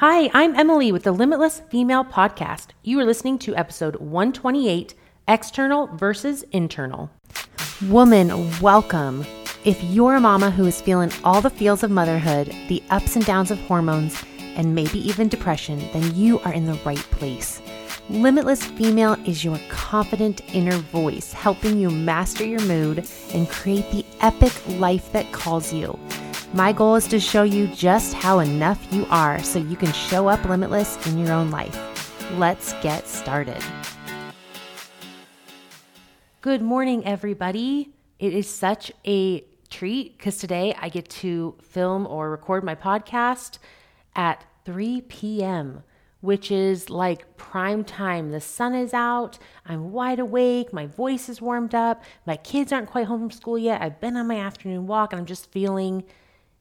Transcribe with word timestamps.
Hi, 0.00 0.30
I'm 0.32 0.54
Emylee 0.54 0.92
with 0.92 1.02
the 1.02 1.12
Limitless 1.12 1.60
Female 1.68 2.06
Podcast. 2.06 2.68
You 2.82 2.98
are 3.00 3.04
listening 3.04 3.38
to 3.40 3.54
episode 3.54 3.96
128 3.96 4.94
External 5.28 5.88
versus 5.88 6.42
Internal. 6.52 7.10
Woman, 7.86 8.58
welcome. 8.60 9.26
If 9.66 9.84
you're 9.84 10.14
a 10.14 10.20
mama 10.20 10.50
who 10.50 10.64
is 10.64 10.80
feeling 10.80 11.12
all 11.22 11.42
the 11.42 11.50
feels 11.50 11.82
of 11.82 11.90
motherhood, 11.90 12.46
the 12.68 12.82
ups 12.88 13.14
and 13.14 13.26
downs 13.26 13.50
of 13.50 13.60
hormones, 13.60 14.24
and 14.56 14.74
maybe 14.74 15.06
even 15.06 15.28
depression, 15.28 15.78
then 15.92 16.14
you 16.14 16.40
are 16.46 16.54
in 16.54 16.64
the 16.64 16.80
right 16.86 16.96
place. 16.96 17.60
Limitless 18.08 18.64
Female 18.64 19.18
is 19.26 19.44
your 19.44 19.60
confident 19.68 20.40
inner 20.54 20.78
voice, 20.78 21.34
helping 21.34 21.78
you 21.78 21.90
master 21.90 22.46
your 22.46 22.62
mood 22.62 23.06
and 23.34 23.50
create 23.50 23.90
the 23.90 24.06
epic 24.22 24.54
life 24.78 25.12
that 25.12 25.30
calls 25.32 25.74
you. 25.74 25.98
My 26.52 26.72
goal 26.72 26.96
is 26.96 27.06
to 27.08 27.20
show 27.20 27.44
you 27.44 27.68
just 27.68 28.12
how 28.12 28.40
enough 28.40 28.84
you 28.92 29.06
are 29.08 29.40
so 29.40 29.60
you 29.60 29.76
can 29.76 29.92
show 29.92 30.26
up 30.26 30.44
limitless 30.44 31.06
in 31.06 31.16
your 31.16 31.32
own 31.32 31.52
life. 31.52 31.78
Let's 32.38 32.72
get 32.82 33.06
started. 33.06 33.62
Good 36.40 36.60
morning, 36.60 37.06
everybody. 37.06 37.94
It 38.18 38.34
is 38.34 38.48
such 38.48 38.90
a 39.06 39.44
treat 39.68 40.18
because 40.18 40.38
today 40.38 40.74
I 40.80 40.88
get 40.88 41.08
to 41.10 41.54
film 41.62 42.04
or 42.08 42.30
record 42.30 42.64
my 42.64 42.74
podcast 42.74 43.58
at 44.16 44.44
3 44.64 45.02
p.m 45.02 45.84
which 46.20 46.50
is 46.50 46.90
like 46.90 47.36
prime 47.38 47.82
time. 47.82 48.30
The 48.30 48.42
sun 48.42 48.74
is 48.74 48.92
out, 48.92 49.38
I'm 49.64 49.90
wide 49.90 50.18
awake, 50.18 50.70
my 50.70 50.84
voice 50.84 51.30
is 51.30 51.40
warmed 51.40 51.74
up, 51.74 52.02
my 52.26 52.36
kids 52.36 52.72
aren't 52.72 52.90
quite 52.90 53.06
home 53.06 53.20
from 53.20 53.30
school 53.30 53.58
yet. 53.58 53.80
I've 53.80 54.00
been 54.00 54.18
on 54.18 54.26
my 54.26 54.38
afternoon 54.38 54.86
walk 54.86 55.14
and 55.14 55.20
I'm 55.20 55.26
just 55.26 55.50
feeling 55.50 56.04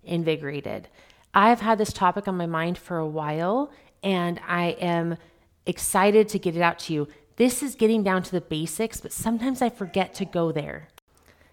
invigorated. 0.10 0.88
I've 1.34 1.62
had 1.62 1.78
this 1.78 1.94
topic 1.94 2.28
on 2.28 2.36
my 2.36 2.46
mind 2.46 2.78
for 2.78 2.98
a 2.98 3.08
while 3.08 3.72
and 4.04 4.40
I 4.48 4.78
am 4.80 5.18
excited 5.66 6.28
to 6.30 6.40
get 6.40 6.56
it 6.56 6.62
out 6.62 6.80
to 6.80 6.94
you. 6.94 7.08
This 7.36 7.64
is 7.64 7.76
getting 7.76 8.04
down 8.04 8.24
to 8.24 8.32
the 8.32 8.42
basics, 8.42 9.00
but 9.00 9.14
sometimes 9.14 9.62
I 9.62 9.70
forget 9.70 10.14
to 10.16 10.26
go 10.26 10.52
there. 10.52 10.90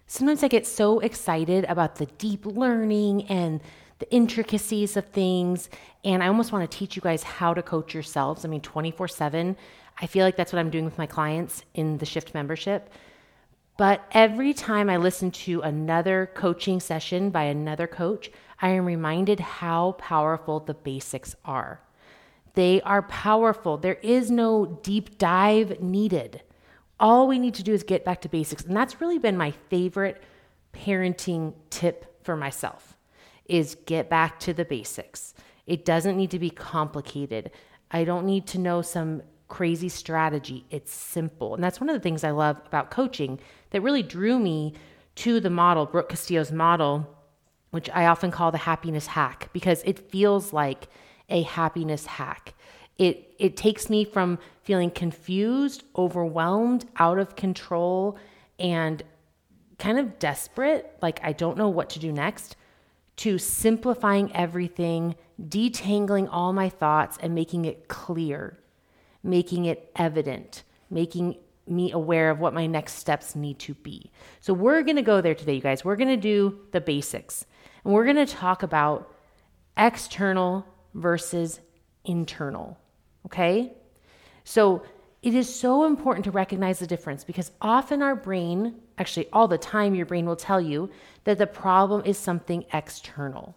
Sometimes 0.07 0.43
I 0.43 0.47
get 0.47 0.65
so 0.65 0.99
excited 0.99 1.65
about 1.65 1.95
the 1.95 2.05
deep 2.05 2.45
learning 2.45 3.25
and 3.27 3.61
the 3.99 4.11
intricacies 4.11 4.95
of 4.95 5.05
things. 5.07 5.69
And 6.03 6.23
I 6.23 6.27
almost 6.27 6.51
want 6.51 6.69
to 6.69 6.77
teach 6.77 6.95
you 6.95 7.01
guys 7.01 7.23
how 7.23 7.53
to 7.53 7.61
coach 7.61 7.93
yourselves. 7.93 8.45
I 8.45 8.47
mean, 8.47 8.61
24 8.61 9.07
7. 9.07 9.57
I 9.99 10.05
feel 10.07 10.25
like 10.25 10.35
that's 10.35 10.53
what 10.53 10.59
I'm 10.59 10.69
doing 10.69 10.85
with 10.85 10.97
my 10.97 11.07
clients 11.07 11.63
in 11.73 11.97
the 11.97 12.05
Shift 12.05 12.33
membership. 12.33 12.89
But 13.77 14.03
every 14.11 14.53
time 14.53 14.89
I 14.89 14.97
listen 14.97 15.29
to 15.31 15.61
another 15.61 16.31
coaching 16.33 16.79
session 16.79 17.29
by 17.29 17.43
another 17.43 17.85
coach, 17.85 18.31
I 18.59 18.69
am 18.69 18.85
reminded 18.85 19.39
how 19.39 19.93
powerful 19.93 20.59
the 20.59 20.73
basics 20.73 21.35
are. 21.45 21.81
They 22.55 22.81
are 22.81 23.03
powerful. 23.03 23.77
There 23.77 23.99
is 24.01 24.31
no 24.31 24.79
deep 24.81 25.19
dive 25.19 25.79
needed. 25.79 26.41
All 26.99 27.27
we 27.27 27.37
need 27.37 27.53
to 27.53 27.63
do 27.63 27.73
is 27.73 27.83
get 27.83 28.03
back 28.03 28.21
to 28.21 28.29
basics. 28.29 28.63
And 28.63 28.75
that's 28.75 28.99
really 28.99 29.19
been 29.19 29.37
my 29.37 29.51
favorite 29.69 30.23
parenting 30.73 31.53
tip 31.69 32.23
for 32.23 32.35
myself 32.35 32.97
is 33.45 33.77
get 33.85 34.09
back 34.09 34.39
to 34.39 34.53
the 34.53 34.65
basics. 34.65 35.35
It 35.67 35.85
doesn't 35.85 36.17
need 36.17 36.31
to 36.31 36.39
be 36.39 36.49
complicated. 36.49 37.51
I 37.91 38.03
don't 38.03 38.25
need 38.25 38.47
to 38.47 38.57
know 38.57 38.81
some 38.81 39.21
crazy 39.47 39.89
strategy. 39.89 40.65
It's 40.69 40.91
simple. 40.91 41.55
And 41.55 41.63
that's 41.63 41.79
one 41.79 41.89
of 41.89 41.95
the 41.95 42.01
things 42.01 42.23
I 42.23 42.31
love 42.31 42.61
about 42.65 42.91
coaching 42.91 43.39
that 43.71 43.81
really 43.81 44.03
drew 44.03 44.39
me 44.39 44.73
to 45.15 45.39
the 45.39 45.49
model, 45.49 45.85
Brooke 45.85 46.09
Castillo's 46.09 46.51
model, 46.51 47.07
which 47.71 47.89
I 47.89 48.05
often 48.05 48.31
call 48.31 48.51
the 48.51 48.57
happiness 48.59 49.07
hack 49.07 49.49
because 49.53 49.83
it 49.83 50.11
feels 50.11 50.53
like 50.53 50.87
a 51.29 51.41
happiness 51.43 52.05
hack. 52.05 52.53
It 52.97 53.35
it 53.37 53.55
takes 53.55 53.89
me 53.89 54.03
from 54.05 54.39
feeling 54.63 54.89
confused, 54.89 55.83
overwhelmed, 55.95 56.85
out 56.97 57.19
of 57.19 57.35
control 57.35 58.17
and 58.57 59.03
kind 59.77 59.99
of 59.99 60.17
desperate, 60.19 60.97
like 61.01 61.19
I 61.23 61.33
don't 61.33 61.57
know 61.57 61.69
what 61.69 61.89
to 61.91 61.99
do 61.99 62.11
next, 62.11 62.55
to 63.17 63.37
simplifying 63.37 64.35
everything, 64.35 65.15
detangling 65.41 66.27
all 66.31 66.53
my 66.53 66.69
thoughts, 66.69 67.17
and 67.21 67.35
making 67.35 67.65
it 67.65 67.87
clear, 67.87 68.57
making 69.27 69.65
it 69.65 69.91
evident, 69.95 70.63
making 70.89 71.37
me 71.67 71.91
aware 71.91 72.29
of 72.29 72.39
what 72.39 72.53
my 72.53 72.65
next 72.65 72.93
steps 72.93 73.35
need 73.35 73.59
to 73.59 73.73
be. 73.75 74.09
So, 74.39 74.53
we're 74.53 74.81
gonna 74.83 75.01
go 75.01 75.21
there 75.21 75.35
today, 75.35 75.55
you 75.55 75.61
guys. 75.61 75.83
We're 75.83 75.97
gonna 75.97 76.17
do 76.17 76.59
the 76.71 76.81
basics, 76.81 77.45
and 77.83 77.93
we're 77.93 78.05
gonna 78.05 78.25
talk 78.25 78.63
about 78.63 79.13
external 79.77 80.65
versus 80.93 81.59
internal, 82.05 82.77
okay? 83.25 83.73
So, 84.43 84.83
it 85.21 85.33
is 85.33 85.53
so 85.53 85.85
important 85.85 86.23
to 86.25 86.31
recognize 86.31 86.79
the 86.79 86.87
difference 86.87 87.23
because 87.23 87.51
often 87.61 88.01
our 88.01 88.15
brain, 88.15 88.75
actually, 88.97 89.27
all 89.33 89.47
the 89.47 89.57
time, 89.57 89.93
your 89.93 90.05
brain 90.05 90.25
will 90.25 90.35
tell 90.37 90.61
you 90.61 90.89
that 91.25 91.37
the 91.37 91.47
problem 91.47 92.03
is 92.05 92.17
something 92.17 92.63
external. 92.71 93.55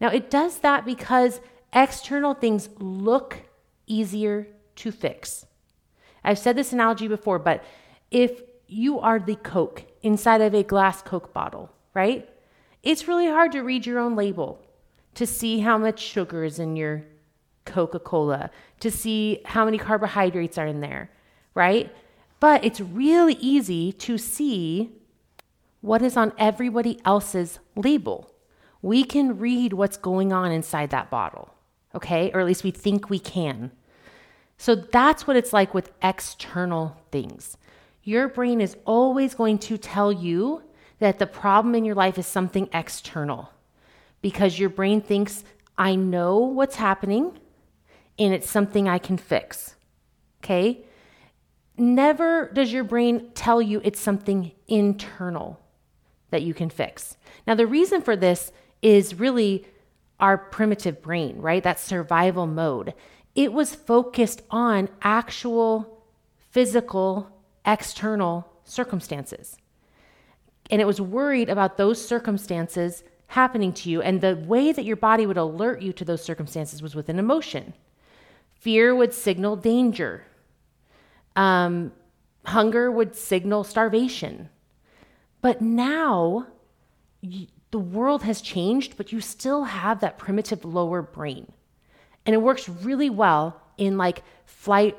Now, 0.00 0.08
it 0.08 0.30
does 0.30 0.58
that 0.60 0.84
because 0.84 1.40
external 1.72 2.34
things 2.34 2.68
look 2.78 3.38
easier 3.86 4.46
to 4.82 4.92
fix. 4.92 5.46
I've 6.24 6.38
said 6.38 6.56
this 6.56 6.72
analogy 6.72 7.08
before, 7.08 7.38
but 7.38 7.64
if 8.10 8.42
you 8.66 8.98
are 9.00 9.18
the 9.18 9.36
Coke 9.36 9.84
inside 10.02 10.40
of 10.40 10.54
a 10.54 10.62
glass 10.62 11.02
Coke 11.02 11.32
bottle, 11.32 11.70
right? 11.94 12.28
It's 12.82 13.06
really 13.06 13.28
hard 13.28 13.52
to 13.52 13.62
read 13.62 13.86
your 13.86 13.98
own 13.98 14.16
label 14.16 14.60
to 15.14 15.26
see 15.26 15.60
how 15.60 15.78
much 15.78 16.00
sugar 16.00 16.42
is 16.42 16.58
in 16.58 16.74
your 16.74 17.04
Coca 17.64 18.00
Cola, 18.00 18.50
to 18.80 18.90
see 18.90 19.40
how 19.44 19.64
many 19.64 19.78
carbohydrates 19.78 20.58
are 20.58 20.66
in 20.66 20.80
there, 20.80 21.10
right? 21.54 21.94
But 22.40 22.64
it's 22.64 22.80
really 22.80 23.34
easy 23.34 23.92
to 23.92 24.18
see 24.18 24.90
what 25.80 26.02
is 26.02 26.16
on 26.16 26.32
everybody 26.38 26.98
else's 27.04 27.60
label. 27.76 28.34
We 28.80 29.04
can 29.04 29.38
read 29.38 29.74
what's 29.74 29.96
going 29.96 30.32
on 30.32 30.50
inside 30.50 30.90
that 30.90 31.08
bottle, 31.08 31.54
okay? 31.94 32.32
Or 32.34 32.40
at 32.40 32.46
least 32.46 32.64
we 32.64 32.72
think 32.72 33.08
we 33.08 33.20
can. 33.20 33.70
So 34.58 34.74
that's 34.74 35.26
what 35.26 35.36
it's 35.36 35.52
like 35.52 35.74
with 35.74 35.90
external 36.02 36.96
things. 37.10 37.56
Your 38.04 38.28
brain 38.28 38.60
is 38.60 38.76
always 38.84 39.34
going 39.34 39.58
to 39.58 39.78
tell 39.78 40.12
you 40.12 40.62
that 40.98 41.18
the 41.18 41.26
problem 41.26 41.74
in 41.74 41.84
your 41.84 41.94
life 41.94 42.18
is 42.18 42.26
something 42.26 42.68
external 42.72 43.50
because 44.20 44.58
your 44.58 44.70
brain 44.70 45.00
thinks, 45.00 45.44
I 45.76 45.96
know 45.96 46.38
what's 46.38 46.76
happening 46.76 47.38
and 48.18 48.32
it's 48.32 48.50
something 48.50 48.88
I 48.88 48.98
can 48.98 49.16
fix. 49.16 49.74
Okay? 50.42 50.84
Never 51.76 52.50
does 52.52 52.72
your 52.72 52.84
brain 52.84 53.30
tell 53.34 53.62
you 53.62 53.80
it's 53.84 54.00
something 54.00 54.52
internal 54.68 55.58
that 56.30 56.42
you 56.42 56.54
can 56.54 56.70
fix. 56.70 57.16
Now, 57.46 57.54
the 57.54 57.66
reason 57.66 58.02
for 58.02 58.16
this 58.16 58.52
is 58.80 59.18
really 59.18 59.66
our 60.20 60.38
primitive 60.38 61.02
brain, 61.02 61.38
right? 61.38 61.62
That 61.62 61.80
survival 61.80 62.46
mode. 62.46 62.94
It 63.34 63.52
was 63.52 63.74
focused 63.74 64.42
on 64.50 64.88
actual 65.00 66.04
physical, 66.50 67.30
external 67.64 68.46
circumstances. 68.64 69.56
And 70.70 70.80
it 70.80 70.86
was 70.86 71.00
worried 71.00 71.48
about 71.48 71.76
those 71.76 72.06
circumstances 72.06 73.02
happening 73.28 73.72
to 73.72 73.90
you. 73.90 74.02
And 74.02 74.20
the 74.20 74.36
way 74.36 74.72
that 74.72 74.84
your 74.84 74.96
body 74.96 75.26
would 75.26 75.38
alert 75.38 75.80
you 75.80 75.92
to 75.94 76.04
those 76.04 76.22
circumstances 76.22 76.82
was 76.82 76.94
with 76.94 77.08
an 77.08 77.18
emotion. 77.18 77.72
Fear 78.54 78.94
would 78.94 79.14
signal 79.14 79.56
danger. 79.56 80.24
Um, 81.34 81.92
hunger 82.44 82.90
would 82.90 83.16
signal 83.16 83.64
starvation. 83.64 84.50
But 85.40 85.60
now 85.60 86.46
the 87.70 87.78
world 87.78 88.22
has 88.22 88.40
changed, 88.40 88.96
but 88.96 89.12
you 89.12 89.20
still 89.20 89.64
have 89.64 90.00
that 90.00 90.18
primitive 90.18 90.64
lower 90.64 91.02
brain. 91.02 91.50
And 92.26 92.34
it 92.34 92.42
works 92.42 92.68
really 92.68 93.10
well 93.10 93.60
in 93.76 93.98
like 93.98 94.22
flight, 94.44 94.96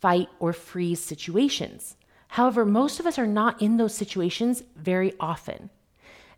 fight, 0.00 0.28
or 0.38 0.52
freeze 0.52 1.00
situations. 1.00 1.96
However, 2.28 2.64
most 2.64 3.00
of 3.00 3.06
us 3.06 3.18
are 3.18 3.26
not 3.26 3.60
in 3.60 3.76
those 3.76 3.94
situations 3.94 4.62
very 4.76 5.12
often. 5.20 5.70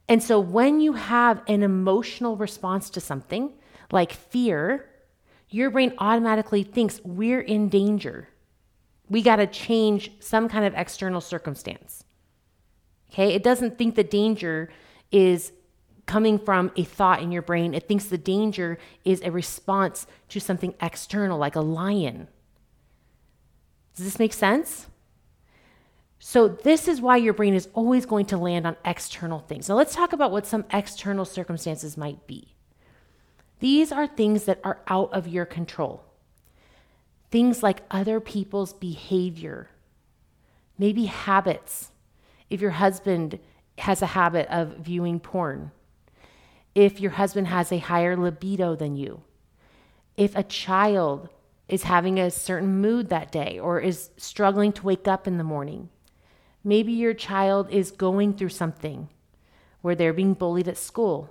And 0.08 0.22
so 0.22 0.38
when 0.40 0.80
you 0.80 0.94
have 0.94 1.42
an 1.46 1.62
emotional 1.62 2.36
response 2.36 2.90
to 2.90 3.00
something 3.00 3.52
like 3.90 4.12
fear, 4.12 4.88
your 5.50 5.70
brain 5.70 5.94
automatically 5.98 6.62
thinks 6.62 7.00
we're 7.04 7.40
in 7.40 7.68
danger. 7.68 8.28
We 9.08 9.22
got 9.22 9.36
to 9.36 9.46
change 9.46 10.10
some 10.20 10.48
kind 10.48 10.64
of 10.64 10.74
external 10.74 11.20
circumstance. 11.20 12.04
Okay? 13.12 13.32
It 13.32 13.42
doesn't 13.42 13.78
think 13.78 13.94
the 13.94 14.04
danger 14.04 14.70
is 15.12 15.52
coming 16.06 16.38
from 16.38 16.70
a 16.76 16.84
thought 16.84 17.22
in 17.22 17.32
your 17.32 17.42
brain. 17.42 17.74
It 17.74 17.88
thinks 17.88 18.04
the 18.04 18.18
danger 18.18 18.78
is 19.04 19.20
a 19.22 19.30
response 19.30 20.06
to 20.28 20.40
something 20.40 20.74
external, 20.80 21.38
like 21.38 21.56
a 21.56 21.60
lion. 21.60 22.28
Does 23.96 24.04
this 24.04 24.18
make 24.18 24.32
sense? 24.32 24.88
So, 26.18 26.48
this 26.48 26.88
is 26.88 27.00
why 27.00 27.18
your 27.18 27.34
brain 27.34 27.54
is 27.54 27.68
always 27.74 28.06
going 28.06 28.26
to 28.26 28.38
land 28.38 28.66
on 28.66 28.76
external 28.84 29.40
things. 29.40 29.68
Now, 29.68 29.74
let's 29.74 29.94
talk 29.94 30.12
about 30.12 30.32
what 30.32 30.46
some 30.46 30.64
external 30.72 31.24
circumstances 31.24 31.96
might 31.96 32.26
be. 32.26 32.54
These 33.60 33.92
are 33.92 34.06
things 34.06 34.44
that 34.44 34.60
are 34.64 34.80
out 34.88 35.12
of 35.12 35.28
your 35.28 35.44
control. 35.44 36.02
Things 37.30 37.62
like 37.62 37.82
other 37.90 38.20
people's 38.20 38.72
behavior, 38.72 39.68
maybe 40.78 41.06
habits. 41.06 41.90
If 42.48 42.60
your 42.60 42.72
husband 42.72 43.38
has 43.78 44.02
a 44.02 44.06
habit 44.06 44.46
of 44.48 44.78
viewing 44.78 45.20
porn, 45.20 45.72
if 46.74 47.00
your 47.00 47.12
husband 47.12 47.48
has 47.48 47.70
a 47.70 47.78
higher 47.78 48.16
libido 48.16 48.74
than 48.74 48.96
you, 48.96 49.22
if 50.16 50.34
a 50.36 50.42
child 50.42 51.28
is 51.68 51.84
having 51.84 52.18
a 52.18 52.30
certain 52.30 52.80
mood 52.80 53.08
that 53.08 53.32
day 53.32 53.58
or 53.58 53.80
is 53.80 54.10
struggling 54.16 54.72
to 54.72 54.82
wake 54.82 55.08
up 55.08 55.26
in 55.26 55.38
the 55.38 55.44
morning. 55.44 55.88
Maybe 56.62 56.92
your 56.92 57.14
child 57.14 57.70
is 57.70 57.90
going 57.90 58.34
through 58.34 58.50
something 58.50 59.08
where 59.80 59.94
they're 59.94 60.12
being 60.12 60.34
bullied 60.34 60.68
at 60.68 60.76
school. 60.76 61.30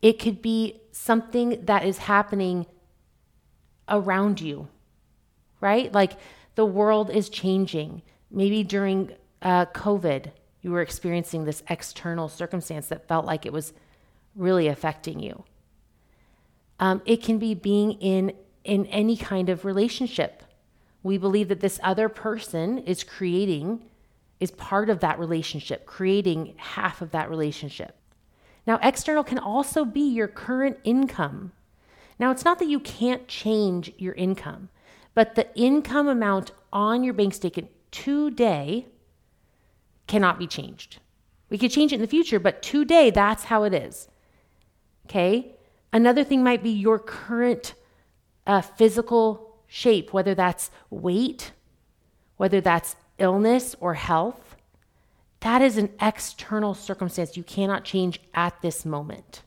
It 0.00 0.18
could 0.18 0.40
be 0.40 0.80
something 0.92 1.64
that 1.64 1.84
is 1.84 1.98
happening 1.98 2.66
around 3.88 4.40
you, 4.40 4.68
right? 5.60 5.92
Like 5.92 6.12
the 6.54 6.66
world 6.66 7.10
is 7.10 7.28
changing. 7.28 8.02
Maybe 8.30 8.62
during 8.62 9.12
uh, 9.42 9.66
COVID, 9.66 10.30
you 10.60 10.70
were 10.70 10.82
experiencing 10.82 11.44
this 11.44 11.62
external 11.68 12.28
circumstance 12.28 12.88
that 12.88 13.08
felt 13.08 13.26
like 13.26 13.46
it 13.46 13.52
was 13.52 13.72
really 14.38 14.68
affecting 14.68 15.20
you. 15.20 15.44
Um, 16.80 17.02
it 17.04 17.22
can 17.22 17.38
be 17.38 17.54
being 17.54 17.92
in 17.92 18.32
in 18.64 18.86
any 18.86 19.16
kind 19.16 19.48
of 19.48 19.64
relationship. 19.64 20.42
We 21.02 21.16
believe 21.16 21.48
that 21.48 21.60
this 21.60 21.80
other 21.82 22.08
person 22.08 22.78
is 22.78 23.02
creating, 23.02 23.84
is 24.40 24.50
part 24.50 24.90
of 24.90 25.00
that 25.00 25.18
relationship, 25.18 25.86
creating 25.86 26.54
half 26.58 27.00
of 27.00 27.12
that 27.12 27.30
relationship. 27.30 27.96
Now, 28.66 28.78
external 28.82 29.24
can 29.24 29.38
also 29.38 29.86
be 29.86 30.02
your 30.02 30.28
current 30.28 30.78
income. 30.84 31.52
Now, 32.18 32.30
it's 32.30 32.44
not 32.44 32.58
that 32.58 32.68
you 32.68 32.80
can't 32.80 33.26
change 33.26 33.90
your 33.96 34.12
income, 34.14 34.68
but 35.14 35.34
the 35.34 35.48
income 35.56 36.08
amount 36.08 36.50
on 36.70 37.02
your 37.02 37.14
bank 37.14 37.32
statement 37.32 37.70
today 37.90 38.86
cannot 40.06 40.38
be 40.38 40.46
changed. 40.46 40.98
We 41.48 41.56
could 41.56 41.70
change 41.70 41.92
it 41.92 41.96
in 41.96 42.02
the 42.02 42.06
future, 42.06 42.38
but 42.38 42.60
today, 42.60 43.10
that's 43.10 43.44
how 43.44 43.62
it 43.62 43.72
is. 43.72 44.08
Okay? 45.08 45.54
Another 45.90 46.22
thing 46.22 46.44
might 46.44 46.62
be 46.62 46.70
your 46.70 46.98
current 46.98 47.72
uh, 48.46 48.60
physical 48.60 49.56
shape, 49.66 50.12
whether 50.12 50.34
that's 50.34 50.70
weight, 50.90 51.52
whether 52.36 52.60
that's 52.60 52.94
illness 53.18 53.74
or 53.80 53.94
health. 53.94 54.54
That 55.40 55.62
is 55.62 55.78
an 55.78 55.90
external 56.00 56.74
circumstance 56.74 57.38
you 57.38 57.42
cannot 57.42 57.84
change 57.84 58.20
at 58.34 58.60
this 58.60 58.84
moment. 58.84 59.42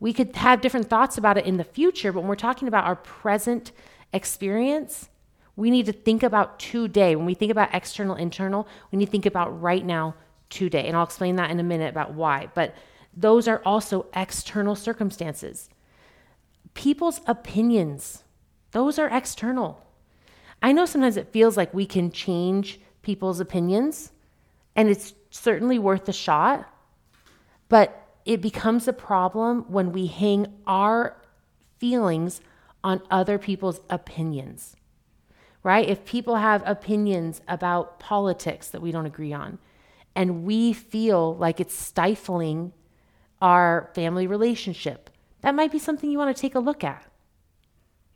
We 0.00 0.12
could 0.12 0.36
have 0.36 0.60
different 0.60 0.90
thoughts 0.90 1.16
about 1.16 1.38
it 1.38 1.46
in 1.46 1.56
the 1.56 1.64
future, 1.64 2.12
but 2.12 2.20
when 2.20 2.28
we're 2.28 2.36
talking 2.36 2.68
about 2.68 2.84
our 2.84 2.96
present 2.96 3.72
experience, 4.12 5.08
we 5.56 5.70
need 5.70 5.86
to 5.86 5.92
think 5.92 6.22
about 6.22 6.58
today. 6.58 7.16
When 7.16 7.24
we 7.24 7.34
think 7.34 7.52
about 7.52 7.70
external, 7.72 8.16
internal, 8.16 8.68
we 8.90 8.98
need 8.98 9.06
to 9.06 9.10
think 9.12 9.26
about 9.26 9.62
right 9.62 9.84
now, 9.84 10.14
today. 10.52 10.86
And 10.86 10.96
I'll 10.96 11.04
explain 11.04 11.36
that 11.36 11.50
in 11.50 11.58
a 11.58 11.64
minute 11.64 11.88
about 11.88 12.12
why. 12.14 12.48
But 12.54 12.74
those 13.16 13.46
are 13.46 13.62
also 13.64 14.06
external 14.14 14.74
circumstances. 14.74 15.68
People's 16.74 17.20
opinions, 17.26 18.24
those 18.70 18.98
are 18.98 19.08
external. 19.08 19.86
I 20.62 20.72
know 20.72 20.86
sometimes 20.86 21.16
it 21.16 21.32
feels 21.32 21.56
like 21.56 21.74
we 21.74 21.86
can 21.86 22.10
change 22.10 22.80
people's 23.02 23.40
opinions, 23.40 24.12
and 24.74 24.88
it's 24.88 25.12
certainly 25.30 25.78
worth 25.78 26.08
a 26.08 26.12
shot, 26.12 26.68
but 27.68 28.08
it 28.24 28.40
becomes 28.40 28.86
a 28.86 28.92
problem 28.92 29.64
when 29.68 29.92
we 29.92 30.06
hang 30.06 30.46
our 30.66 31.16
feelings 31.78 32.40
on 32.84 33.02
other 33.10 33.38
people's 33.38 33.80
opinions, 33.90 34.76
right? 35.62 35.88
If 35.88 36.04
people 36.04 36.36
have 36.36 36.62
opinions 36.64 37.42
about 37.48 37.98
politics 37.98 38.68
that 38.68 38.80
we 38.80 38.92
don't 38.92 39.06
agree 39.06 39.32
on, 39.32 39.58
and 40.14 40.44
we 40.44 40.72
feel 40.72 41.36
like 41.36 41.58
it's 41.58 41.74
stifling 41.74 42.72
our 43.42 43.90
family 43.94 44.26
relationship, 44.26 45.10
that 45.42 45.54
might 45.54 45.72
be 45.72 45.78
something 45.78 46.10
you 46.10 46.16
want 46.16 46.34
to 46.34 46.40
take 46.40 46.54
a 46.54 46.60
look 46.60 46.82
at, 46.84 47.04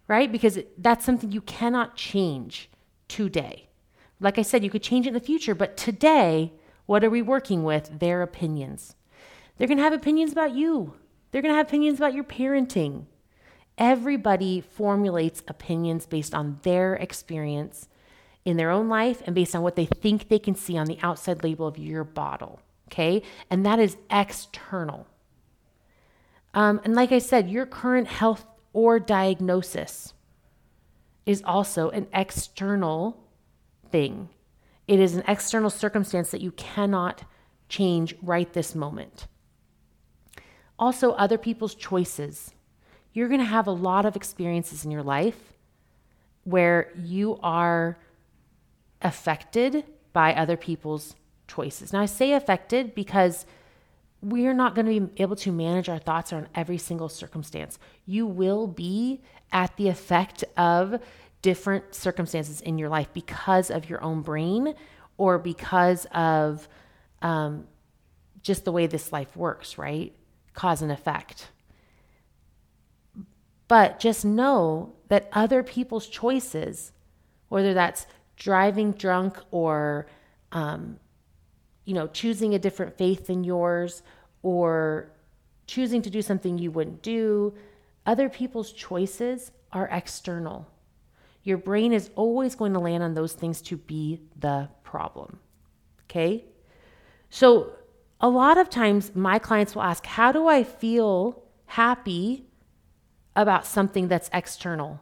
right? 0.09 0.31
Because 0.31 0.59
that's 0.79 1.05
something 1.05 1.33
you 1.33 1.43
cannot 1.43 1.97
change 1.97 2.71
today. 3.09 3.69
Like 4.21 4.39
I 4.39 4.43
said, 4.43 4.65
you 4.65 4.71
could 4.71 4.83
change 4.83 5.05
it 5.05 5.11
in 5.11 5.15
the 5.15 5.21
future, 5.21 5.55
but 5.55 5.77
today, 5.77 6.53
what 6.87 7.05
are 7.05 7.11
we 7.11 7.21
working 7.21 7.65
with? 7.65 7.99
Their 7.99 8.23
opinions. 8.23 8.95
They're 9.59 9.69
going 9.69 9.79
to 9.79 9.85
have 9.85 9.93
opinions 9.93 10.33
about 10.33 10.55
you, 10.55 10.95
they're 11.31 11.43
going 11.43 11.53
to 11.53 11.59
have 11.59 11.67
opinions 11.67 11.99
about 11.99 12.15
your 12.15 12.25
parenting. 12.25 13.07
Everybody 13.79 14.63
formulates 14.63 15.43
opinions 15.49 16.07
based 16.07 16.35
on 16.35 16.61
their 16.63 16.95
experience 16.95 17.89
in 18.47 18.57
their 18.57 18.71
own 18.71 18.89
life 18.89 19.23
and 19.27 19.35
based 19.35 19.55
on 19.55 19.61
what 19.61 19.77
they 19.77 19.85
think 19.85 20.29
they 20.29 20.39
can 20.39 20.55
see 20.55 20.79
on 20.79 20.87
the 20.87 20.99
outside 21.03 21.43
label 21.45 21.67
of 21.67 21.77
your 21.77 22.03
bottle. 22.03 22.61
Okay. 22.91 23.23
And 23.51 23.67
that 23.67 23.79
is 23.79 23.99
external. 24.11 25.07
Um, 26.57 26.81
and 26.85 26.95
like 26.95 27.13
I 27.13 27.19
said, 27.19 27.51
your 27.51 27.67
current 27.67 28.09
health 28.09 28.47
or 28.73 28.99
diagnosis 28.99 30.15
is 31.27 31.43
also 31.45 31.91
an 31.91 32.09
external 32.15 33.23
thing. 33.91 34.31
It 34.89 34.99
is 34.99 35.15
an 35.15 35.25
external 35.29 35.69
circumstance 35.69 36.31
that 36.31 36.41
you 36.41 36.53
cannot 36.53 37.25
change 37.69 38.15
right 38.23 38.51
this 38.55 38.75
moment. 38.75 39.27
Also, 40.79 41.13
other 41.13 41.37
people's 41.37 41.75
choices. 41.75 42.53
You're 43.13 43.29
going 43.29 43.41
to 43.41 43.47
have 43.47 43.67
a 43.67 43.73
lot 43.73 44.07
of 44.07 44.17
experiences 44.17 44.85
in 44.85 44.91
your 44.91 45.03
life 45.03 45.53
where 46.45 46.91
you 46.97 47.39
are 47.43 47.99
affected 49.03 49.85
by 50.15 50.33
other 50.33 50.57
people's 50.57 51.17
choices. 51.49 51.93
Now, 51.93 52.01
I 52.01 52.07
say 52.07 52.33
affected 52.33 52.95
because 52.95 53.45
we're 54.23 54.55
not 54.55 54.75
going 54.75 54.87
to 54.87 55.07
be 55.07 55.23
able 55.23 55.37
to 55.37 55.53
manage 55.53 55.89
our 55.89 55.99
thoughts 55.99 56.33
on 56.33 56.49
every 56.55 56.79
single 56.79 57.09
circumstance. 57.09 57.79
You 58.07 58.27
will 58.27 58.67
be 58.67 59.23
at 59.53 59.77
the 59.77 59.89
effect 59.89 60.43
of 60.57 61.01
different 61.43 61.95
circumstances 61.95 62.61
in 62.61 62.79
your 62.79 62.89
life 62.89 63.09
because 63.13 63.71
of 63.71 63.89
your 63.89 64.03
own 64.03 64.23
brain 64.23 64.75
or 65.17 65.39
because 65.39 66.07
of 66.13 66.67
um, 67.23 67.67
just 68.43 68.65
the 68.65 68.73
way 68.73 68.87
this 68.87 69.13
life 69.13 69.37
works, 69.37 69.79
right? 69.79 70.15
Cause 70.55 70.83
and 70.83 70.91
effect. 70.91 71.49
But 73.69 73.99
just 73.99 74.25
know 74.25 74.95
that 75.09 75.29
other 75.33 75.63
people's 75.63 76.07
choices, 76.07 76.93
whether 77.49 77.75
that's 77.75 78.07
driving 78.37 78.93
drunk 78.93 79.39
or 79.51 80.07
um, 80.53 80.99
you 81.87 81.95
know, 81.95 82.09
choosing 82.09 82.55
a 82.55 82.59
different 82.59 82.99
faith 82.99 83.29
than 83.29 83.45
yours 83.45 84.03
or 84.43 85.11
choosing 85.67 86.03
to 86.03 86.11
do 86.11 86.21
something 86.21 86.59
you 86.59 86.71
wouldn't 86.71 87.01
do. 87.01 87.55
Other 88.05 88.29
people's 88.29 88.73
choices 88.73 89.53
are 89.73 89.89
external. 89.91 90.67
Your 91.45 91.57
brain 91.57 91.93
is 91.93 92.11
always 92.17 92.55
going 92.55 92.73
to 92.75 92.81
land 92.81 93.03
on 93.03 93.15
those 93.15 93.33
things 93.33 93.63
to 93.63 93.77
be 93.77 94.21
the 94.39 94.69
problem. 94.83 95.39
Okay? 96.05 96.45
So, 97.31 97.73
a 98.21 98.29
lot 98.29 98.59
of 98.59 98.71
times 98.71 99.15
my 99.15 99.39
clients 99.39 99.75
will 99.75 99.83
ask, 99.83 100.07
How 100.07 100.33
do 100.33 100.49
I 100.49 100.65
feel 100.65 101.43
happy 101.67 102.47
about 103.37 103.67
something 103.67 104.09
that's 104.09 104.31
external 104.33 105.01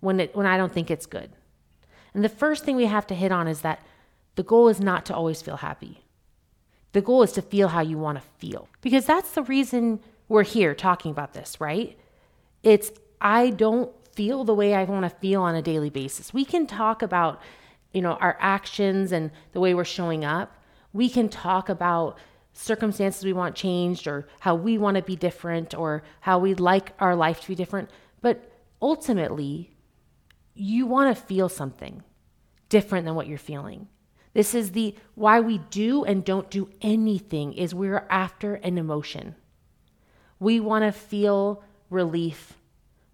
when, 0.00 0.20
it, 0.20 0.36
when 0.36 0.46
I 0.46 0.56
don't 0.56 0.72
think 0.72 0.90
it's 0.90 1.06
good? 1.06 1.30
And 2.14 2.22
the 2.22 2.28
first 2.28 2.64
thing 2.64 2.76
we 2.76 2.86
have 2.86 3.06
to 3.08 3.14
hit 3.14 3.32
on 3.32 3.48
is 3.48 3.62
that 3.62 3.80
the 4.34 4.42
goal 4.42 4.68
is 4.68 4.80
not 4.80 5.06
to 5.06 5.14
always 5.14 5.42
feel 5.42 5.56
happy. 5.56 6.04
The 6.92 7.00
goal 7.00 7.22
is 7.22 7.32
to 7.32 7.42
feel 7.42 7.68
how 7.68 7.80
you 7.80 7.98
want 7.98 8.18
to 8.18 8.24
feel 8.38 8.68
because 8.80 9.06
that's 9.06 9.32
the 9.32 9.42
reason 9.42 10.00
we're 10.28 10.42
here 10.44 10.74
talking 10.74 11.10
about 11.10 11.34
this, 11.34 11.60
right? 11.60 11.98
It's, 12.62 12.90
I 13.20 13.50
don't 13.50 13.92
feel 14.14 14.44
the 14.44 14.54
way 14.54 14.74
I 14.74 14.84
want 14.84 15.04
to 15.04 15.16
feel 15.18 15.42
on 15.42 15.54
a 15.54 15.62
daily 15.62 15.90
basis. 15.90 16.34
We 16.34 16.44
can 16.44 16.66
talk 16.66 17.02
about, 17.02 17.40
you 17.92 18.02
know, 18.02 18.12
our 18.14 18.36
actions 18.40 19.12
and 19.12 19.30
the 19.52 19.60
way 19.60 19.74
we're 19.74 19.84
showing 19.84 20.24
up. 20.24 20.56
We 20.92 21.08
can 21.08 21.28
talk 21.28 21.68
about 21.68 22.18
circumstances 22.52 23.24
we 23.24 23.32
want 23.32 23.54
changed 23.54 24.06
or 24.06 24.26
how 24.40 24.54
we 24.54 24.78
want 24.78 24.96
to 24.96 25.02
be 25.02 25.16
different 25.16 25.74
or 25.74 26.02
how 26.20 26.38
we'd 26.38 26.60
like 26.60 26.92
our 26.98 27.14
life 27.14 27.40
to 27.42 27.48
be 27.48 27.54
different. 27.54 27.90
But 28.20 28.52
ultimately, 28.82 29.70
you 30.54 30.86
want 30.86 31.16
to 31.16 31.22
feel 31.22 31.48
something 31.48 32.02
different 32.68 33.06
than 33.06 33.14
what 33.14 33.26
you're 33.26 33.38
feeling. 33.38 33.88
This 34.32 34.54
is 34.54 34.72
the 34.72 34.94
why 35.14 35.40
we 35.40 35.58
do 35.70 36.04
and 36.04 36.24
don't 36.24 36.50
do 36.50 36.70
anything 36.80 37.52
is 37.52 37.74
we're 37.74 38.06
after 38.08 38.54
an 38.54 38.78
emotion. 38.78 39.34
We 40.38 40.60
want 40.60 40.84
to 40.84 40.92
feel 40.92 41.62
relief. 41.90 42.54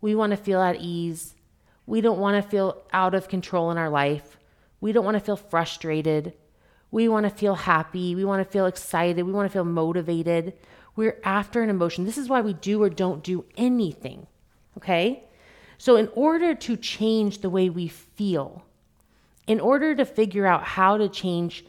We 0.00 0.14
want 0.14 0.32
to 0.32 0.36
feel 0.36 0.60
at 0.60 0.76
ease. 0.80 1.34
We 1.86 2.00
don't 2.00 2.18
want 2.18 2.42
to 2.42 2.48
feel 2.48 2.82
out 2.92 3.14
of 3.14 3.28
control 3.28 3.70
in 3.70 3.78
our 3.78 3.88
life. 3.88 4.36
We 4.80 4.92
don't 4.92 5.04
want 5.04 5.16
to 5.16 5.24
feel 5.24 5.36
frustrated. 5.36 6.34
We 6.90 7.08
want 7.08 7.24
to 7.24 7.30
feel 7.30 7.54
happy. 7.54 8.14
We 8.14 8.24
want 8.24 8.44
to 8.44 8.50
feel 8.50 8.66
excited. 8.66 9.24
We 9.24 9.32
want 9.32 9.50
to 9.50 9.52
feel 9.52 9.64
motivated. 9.64 10.54
We're 10.94 11.20
after 11.24 11.62
an 11.62 11.70
emotion. 11.70 12.04
This 12.04 12.18
is 12.18 12.28
why 12.28 12.40
we 12.42 12.52
do 12.52 12.82
or 12.82 12.90
don't 12.90 13.22
do 13.22 13.44
anything. 13.56 14.26
Okay? 14.76 15.24
So, 15.78 15.96
in 15.96 16.08
order 16.14 16.54
to 16.54 16.76
change 16.76 17.38
the 17.38 17.50
way 17.50 17.68
we 17.68 17.88
feel, 17.88 18.64
in 19.46 19.60
order 19.60 19.94
to 19.94 20.04
figure 20.04 20.46
out 20.46 20.62
how 20.62 20.96
to 20.96 21.08
change 21.08 21.64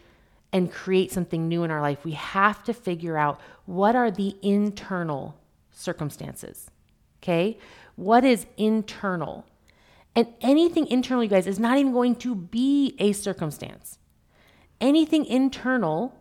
and 0.52 0.72
create 0.72 1.12
something 1.12 1.48
new 1.48 1.64
in 1.64 1.72
our 1.72 1.82
life, 1.82 2.04
we 2.04 2.14
have 2.14 2.64
to 2.64 2.74
figure 2.74 3.18
out 3.18 3.40
what 3.66 3.96
are 3.96 4.10
the 4.10 4.36
internal 4.42 5.36
circumstances. 5.72 6.72
Okay? 7.22 7.58
What 7.96 8.24
is 8.24 8.46
internal? 8.58 9.46
And 10.16 10.28
anything 10.42 10.88
internal, 10.88 11.24
you 11.24 11.30
guys, 11.30 11.48
is 11.48 11.60
not 11.60 11.78
even 11.78 11.92
going 11.92 12.16
to 12.16 12.34
be 12.34 12.96
a 12.98 13.12
circumstance. 13.12 14.00
Anything 14.80 15.26
internal 15.26 16.16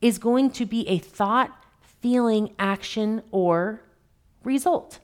is 0.00 0.18
going 0.18 0.50
to 0.50 0.66
be 0.66 0.86
a 0.88 0.98
thought, 0.98 1.50
feeling, 1.80 2.54
action, 2.58 3.22
or 3.30 3.80
result. 4.44 4.98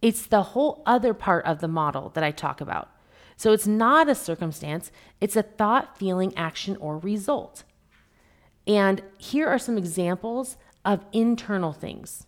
It's 0.00 0.26
the 0.26 0.42
whole 0.42 0.82
other 0.86 1.12
part 1.12 1.44
of 1.44 1.60
the 1.60 1.68
model 1.68 2.10
that 2.10 2.22
I 2.22 2.30
talk 2.30 2.60
about. 2.60 2.88
So 3.38 3.52
it's 3.52 3.68
not 3.68 4.08
a 4.08 4.16
circumstance, 4.16 4.90
it's 5.20 5.36
a 5.36 5.44
thought, 5.44 5.96
feeling, 5.96 6.36
action, 6.36 6.76
or 6.78 6.98
result. 6.98 7.62
And 8.66 9.00
here 9.16 9.46
are 9.46 9.60
some 9.60 9.78
examples 9.78 10.56
of 10.84 11.04
internal 11.12 11.72
things. 11.72 12.26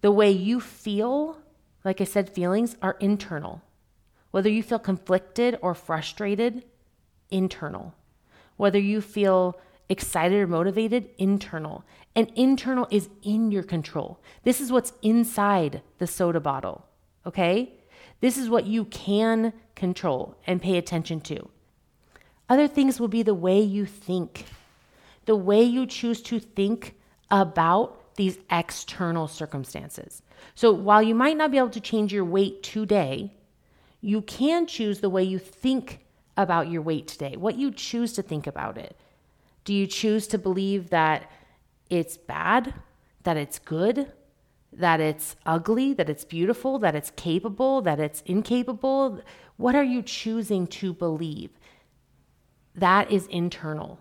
The 0.00 0.10
way 0.10 0.32
you 0.32 0.60
feel, 0.60 1.38
like 1.84 2.00
I 2.00 2.04
said, 2.04 2.28
feelings 2.28 2.76
are 2.82 2.96
internal. 2.98 3.62
Whether 4.32 4.50
you 4.50 4.64
feel 4.64 4.80
conflicted 4.80 5.56
or 5.62 5.74
frustrated, 5.76 6.64
internal. 7.30 7.94
Whether 8.56 8.80
you 8.80 9.00
feel 9.00 9.60
excited 9.88 10.40
or 10.40 10.48
motivated, 10.48 11.10
internal. 11.18 11.84
And 12.16 12.32
internal 12.34 12.88
is 12.90 13.10
in 13.22 13.52
your 13.52 13.62
control. 13.62 14.20
This 14.42 14.60
is 14.60 14.72
what's 14.72 14.92
inside 15.02 15.82
the 15.98 16.08
soda 16.08 16.40
bottle, 16.40 16.88
okay? 17.24 17.74
This 18.20 18.36
is 18.36 18.50
what 18.50 18.66
you 18.66 18.84
can 18.84 19.52
control 19.74 20.36
and 20.46 20.60
pay 20.60 20.76
attention 20.76 21.20
to. 21.22 21.48
Other 22.48 22.68
things 22.68 23.00
will 23.00 23.08
be 23.08 23.22
the 23.22 23.34
way 23.34 23.60
you 23.60 23.86
think, 23.86 24.44
the 25.24 25.36
way 25.36 25.62
you 25.62 25.86
choose 25.86 26.20
to 26.22 26.38
think 26.40 26.96
about 27.30 28.16
these 28.16 28.38
external 28.50 29.28
circumstances. 29.28 30.22
So 30.54 30.72
while 30.72 31.02
you 31.02 31.14
might 31.14 31.36
not 31.36 31.50
be 31.50 31.58
able 31.58 31.70
to 31.70 31.80
change 31.80 32.12
your 32.12 32.24
weight 32.24 32.62
today, 32.62 33.32
you 34.00 34.22
can 34.22 34.66
choose 34.66 35.00
the 35.00 35.10
way 35.10 35.22
you 35.22 35.38
think 35.38 36.00
about 36.36 36.70
your 36.70 36.82
weight 36.82 37.06
today, 37.06 37.36
what 37.36 37.56
you 37.56 37.70
choose 37.70 38.12
to 38.14 38.22
think 38.22 38.46
about 38.46 38.76
it. 38.78 38.96
Do 39.64 39.74
you 39.74 39.86
choose 39.86 40.26
to 40.28 40.38
believe 40.38 40.90
that 40.90 41.30
it's 41.88 42.16
bad, 42.16 42.74
that 43.22 43.36
it's 43.36 43.58
good, 43.58 44.10
that 44.72 45.00
it's 45.00 45.36
ugly, 45.44 45.92
that 45.94 46.08
it's 46.08 46.24
beautiful, 46.24 46.78
that 46.78 46.94
it's 46.94 47.10
capable, 47.16 47.82
that 47.82 47.98
it's 47.98 48.22
incapable? 48.26 49.20
What 49.56 49.74
are 49.74 49.84
you 49.84 50.02
choosing 50.02 50.66
to 50.68 50.92
believe? 50.92 51.50
That 52.74 53.10
is 53.10 53.26
internal. 53.26 53.98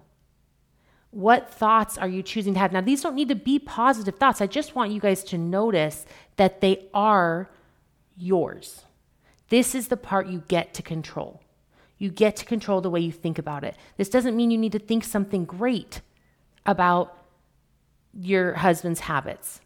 What 1.11 1.51
thoughts 1.51 1.97
are 1.97 2.07
you 2.07 2.21
choosing 2.21 2.53
to 2.53 2.59
have? 2.59 2.71
Now, 2.71 2.81
these 2.81 3.01
don't 3.01 3.15
need 3.15 3.29
to 3.29 3.35
be 3.35 3.57
positive 3.57 4.15
thoughts. 4.15 4.41
I 4.41 4.47
just 4.47 4.75
want 4.75 4.91
you 4.91 4.99
guys 4.99 5.23
to 5.25 5.37
notice 5.37 6.05
that 6.35 6.61
they 6.61 6.85
are 6.93 7.49
yours. 8.15 8.83
This 9.49 9.73
is 9.73 9.87
the 9.87 9.97
part 9.97 10.27
you 10.27 10.43
get 10.47 10.75
to 10.75 10.83
control. 10.83 11.41
You 11.97 12.11
get 12.11 12.35
to 12.37 12.45
control 12.45 12.79
the 12.79 12.89
way 12.89 12.99
you 12.99 13.11
think 13.11 13.39
about 13.39 13.63
it. 13.63 13.75
This 13.97 14.09
doesn't 14.09 14.35
mean 14.35 14.51
you 14.51 14.57
need 14.57 14.71
to 14.73 14.79
think 14.79 15.03
something 15.03 15.45
great 15.45 16.01
about 16.65 17.17
your 18.13 18.53
husband's 18.53 19.01
habits. 19.01 19.61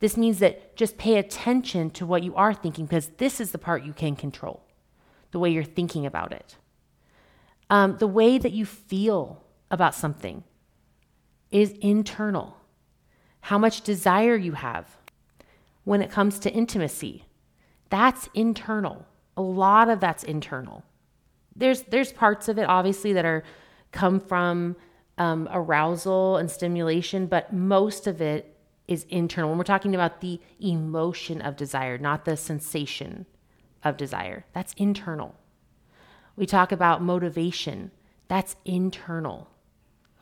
This 0.00 0.16
means 0.16 0.38
that 0.38 0.76
just 0.76 0.96
pay 0.96 1.16
attention 1.16 1.90
to 1.90 2.06
what 2.06 2.22
you 2.22 2.34
are 2.36 2.54
thinking 2.54 2.86
because 2.86 3.08
this 3.18 3.40
is 3.40 3.50
the 3.50 3.58
part 3.58 3.84
you 3.84 3.92
can 3.92 4.16
control 4.16 4.62
the 5.30 5.38
way 5.38 5.50
you're 5.50 5.64
thinking 5.64 6.06
about 6.06 6.32
it. 6.32 6.56
Um, 7.70 7.96
the 7.98 8.06
way 8.06 8.38
that 8.38 8.52
you 8.52 8.64
feel 8.64 9.44
about 9.70 9.94
something 9.94 10.42
is 11.50 11.72
internal. 11.80 12.56
How 13.42 13.58
much 13.58 13.82
desire 13.82 14.36
you 14.36 14.52
have 14.52 14.96
when 15.84 16.02
it 16.02 16.10
comes 16.10 16.38
to 16.40 16.52
intimacy, 16.52 17.24
that's 17.90 18.28
internal. 18.34 19.06
A 19.36 19.42
lot 19.42 19.88
of 19.88 20.00
that's 20.00 20.22
internal. 20.22 20.82
There's 21.56 21.82
there's 21.82 22.12
parts 22.12 22.48
of 22.48 22.58
it 22.58 22.68
obviously 22.68 23.12
that 23.14 23.24
are 23.24 23.42
come 23.90 24.20
from 24.20 24.76
um, 25.16 25.48
arousal 25.50 26.36
and 26.36 26.50
stimulation, 26.50 27.26
but 27.26 27.52
most 27.52 28.06
of 28.06 28.20
it 28.20 28.57
is 28.88 29.04
internal. 29.10 29.50
When 29.50 29.58
we're 29.58 29.64
talking 29.64 29.94
about 29.94 30.20
the 30.20 30.40
emotion 30.58 31.40
of 31.40 31.56
desire, 31.56 31.98
not 31.98 32.24
the 32.24 32.36
sensation 32.36 33.26
of 33.84 33.96
desire, 33.96 34.44
that's 34.52 34.72
internal. 34.72 35.34
We 36.34 36.46
talk 36.46 36.72
about 36.72 37.02
motivation, 37.02 37.90
that's 38.26 38.56
internal. 38.64 39.48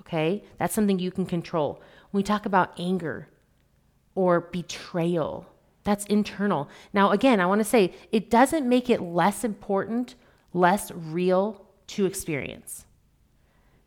Okay? 0.01 0.45
That's 0.59 0.75
something 0.75 0.99
you 0.99 1.11
can 1.11 1.27
control. 1.27 1.81
When 2.11 2.21
we 2.21 2.25
talk 2.25 2.45
about 2.45 2.79
anger 2.79 3.29
or 4.15 4.41
betrayal, 4.41 5.47
that's 5.85 6.05
internal. 6.07 6.69
Now, 6.93 7.13
again, 7.13 7.41
I 7.41 7.47
want 7.47 7.61
to 7.61 7.65
say 7.65 7.95
it 8.11 8.31
doesn't 8.31 8.69
make 8.69 8.91
it 8.91 9.01
less 9.01 9.45
important, 9.45 10.17
less 10.53 10.91
real 10.91 11.65
to 11.89 12.07
experience. 12.07 12.87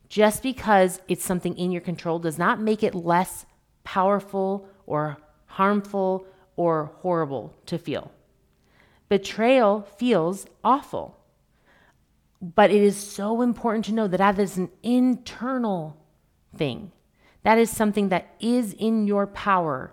Just 0.08 0.42
because 0.42 1.02
it's 1.08 1.24
something 1.24 1.58
in 1.58 1.72
your 1.72 1.82
control 1.82 2.18
does 2.18 2.38
not 2.38 2.62
make 2.62 2.84
it 2.84 2.96
less 2.96 3.46
powerful 3.90 4.68
or 4.86 5.18
harmful 5.48 6.24
or 6.56 6.92
horrible 7.02 7.56
to 7.66 7.76
feel. 7.80 8.12
Betrayal 9.08 9.82
feels 9.98 10.46
awful. 10.64 11.18
But 12.40 12.70
it 12.70 12.84
is 12.84 12.96
so 12.96 13.42
important 13.42 13.86
to 13.86 13.94
know 13.94 14.08
that 14.08 14.18
that 14.18 14.38
is 14.38 14.58
an 14.58 14.70
internal 14.84 15.98
thing. 16.56 16.92
That 17.42 17.58
is 17.58 17.72
something 17.72 18.10
that 18.10 18.36
is 18.40 18.74
in 18.74 19.08
your 19.08 19.26
power 19.26 19.92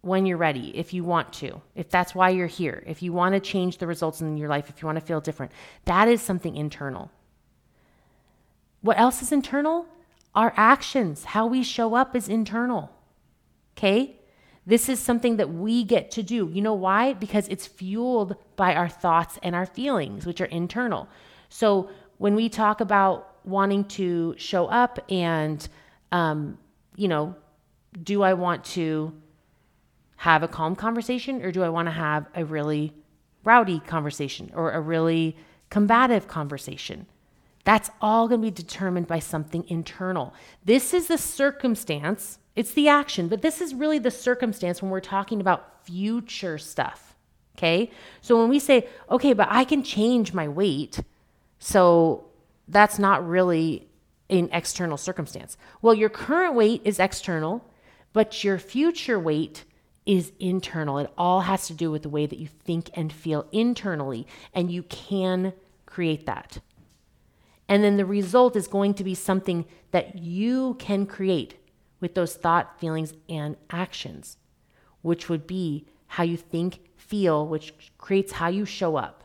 when 0.00 0.24
you're 0.24 0.38
ready, 0.38 0.74
if 0.74 0.94
you 0.94 1.04
want 1.04 1.30
to, 1.34 1.60
if 1.74 1.90
that's 1.90 2.14
why 2.14 2.30
you're 2.30 2.46
here, 2.46 2.82
if 2.86 3.02
you 3.02 3.12
want 3.12 3.34
to 3.34 3.40
change 3.40 3.76
the 3.76 3.86
results 3.86 4.22
in 4.22 4.38
your 4.38 4.48
life, 4.48 4.70
if 4.70 4.80
you 4.80 4.86
want 4.86 4.98
to 4.98 5.04
feel 5.04 5.20
different. 5.20 5.52
That 5.84 6.08
is 6.08 6.22
something 6.22 6.56
internal. 6.56 7.10
What 8.80 8.98
else 8.98 9.20
is 9.20 9.30
internal? 9.32 9.86
Our 10.34 10.52
actions, 10.56 11.24
how 11.24 11.46
we 11.46 11.62
show 11.62 11.94
up 11.94 12.14
is 12.14 12.28
internal. 12.28 12.90
Okay? 13.76 14.16
This 14.66 14.88
is 14.88 15.00
something 15.00 15.38
that 15.38 15.52
we 15.52 15.82
get 15.82 16.10
to 16.12 16.22
do. 16.22 16.50
You 16.52 16.60
know 16.60 16.74
why? 16.74 17.14
Because 17.14 17.48
it's 17.48 17.66
fueled 17.66 18.36
by 18.56 18.74
our 18.74 18.88
thoughts 18.88 19.38
and 19.42 19.54
our 19.54 19.64
feelings, 19.64 20.26
which 20.26 20.40
are 20.40 20.46
internal. 20.46 21.08
So 21.48 21.88
when 22.18 22.34
we 22.34 22.48
talk 22.48 22.80
about 22.80 23.36
wanting 23.44 23.84
to 23.84 24.34
show 24.36 24.66
up 24.66 24.98
and, 25.10 25.66
um, 26.12 26.58
you 26.96 27.08
know, 27.08 27.34
do 28.02 28.22
I 28.22 28.34
want 28.34 28.64
to 28.64 29.14
have 30.16 30.42
a 30.42 30.48
calm 30.48 30.76
conversation 30.76 31.42
or 31.42 31.50
do 31.50 31.62
I 31.62 31.68
want 31.68 31.86
to 31.86 31.92
have 31.92 32.26
a 32.34 32.44
really 32.44 32.92
rowdy 33.44 33.80
conversation 33.80 34.52
or 34.54 34.72
a 34.72 34.80
really 34.80 35.36
combative 35.70 36.28
conversation? 36.28 37.06
That's 37.68 37.90
all 38.00 38.28
going 38.28 38.40
to 38.40 38.46
be 38.46 38.50
determined 38.50 39.08
by 39.08 39.18
something 39.18 39.62
internal. 39.68 40.32
This 40.64 40.94
is 40.94 41.08
the 41.08 41.18
circumstance, 41.18 42.38
it's 42.56 42.72
the 42.72 42.88
action, 42.88 43.28
but 43.28 43.42
this 43.42 43.60
is 43.60 43.74
really 43.74 43.98
the 43.98 44.10
circumstance 44.10 44.80
when 44.80 44.90
we're 44.90 45.00
talking 45.00 45.38
about 45.38 45.84
future 45.84 46.56
stuff. 46.56 47.14
Okay. 47.58 47.90
So 48.22 48.40
when 48.40 48.48
we 48.48 48.58
say, 48.58 48.88
okay, 49.10 49.34
but 49.34 49.48
I 49.50 49.64
can 49.64 49.82
change 49.82 50.32
my 50.32 50.48
weight, 50.48 51.00
so 51.58 52.24
that's 52.68 52.98
not 52.98 53.28
really 53.28 53.86
an 54.30 54.48
external 54.50 54.96
circumstance. 54.96 55.58
Well, 55.82 55.92
your 55.92 56.08
current 56.08 56.54
weight 56.54 56.80
is 56.86 56.98
external, 56.98 57.62
but 58.14 58.42
your 58.42 58.58
future 58.58 59.20
weight 59.20 59.66
is 60.06 60.32
internal. 60.40 60.96
It 60.96 61.12
all 61.18 61.42
has 61.42 61.66
to 61.66 61.74
do 61.74 61.90
with 61.90 62.04
the 62.04 62.08
way 62.08 62.24
that 62.24 62.38
you 62.38 62.46
think 62.46 62.88
and 62.94 63.12
feel 63.12 63.46
internally, 63.52 64.26
and 64.54 64.70
you 64.70 64.84
can 64.84 65.52
create 65.84 66.24
that. 66.24 66.60
And 67.68 67.84
then 67.84 67.96
the 67.96 68.06
result 68.06 68.56
is 68.56 68.66
going 68.66 68.94
to 68.94 69.04
be 69.04 69.14
something 69.14 69.66
that 69.90 70.18
you 70.18 70.74
can 70.78 71.04
create 71.06 71.56
with 72.00 72.14
those 72.14 72.34
thought, 72.34 72.80
feelings, 72.80 73.12
and 73.28 73.56
actions, 73.70 74.38
which 75.02 75.28
would 75.28 75.46
be 75.46 75.86
how 76.06 76.22
you 76.22 76.36
think, 76.36 76.80
feel, 76.96 77.46
which 77.46 77.74
creates 77.98 78.32
how 78.32 78.48
you 78.48 78.64
show 78.64 78.96
up. 78.96 79.24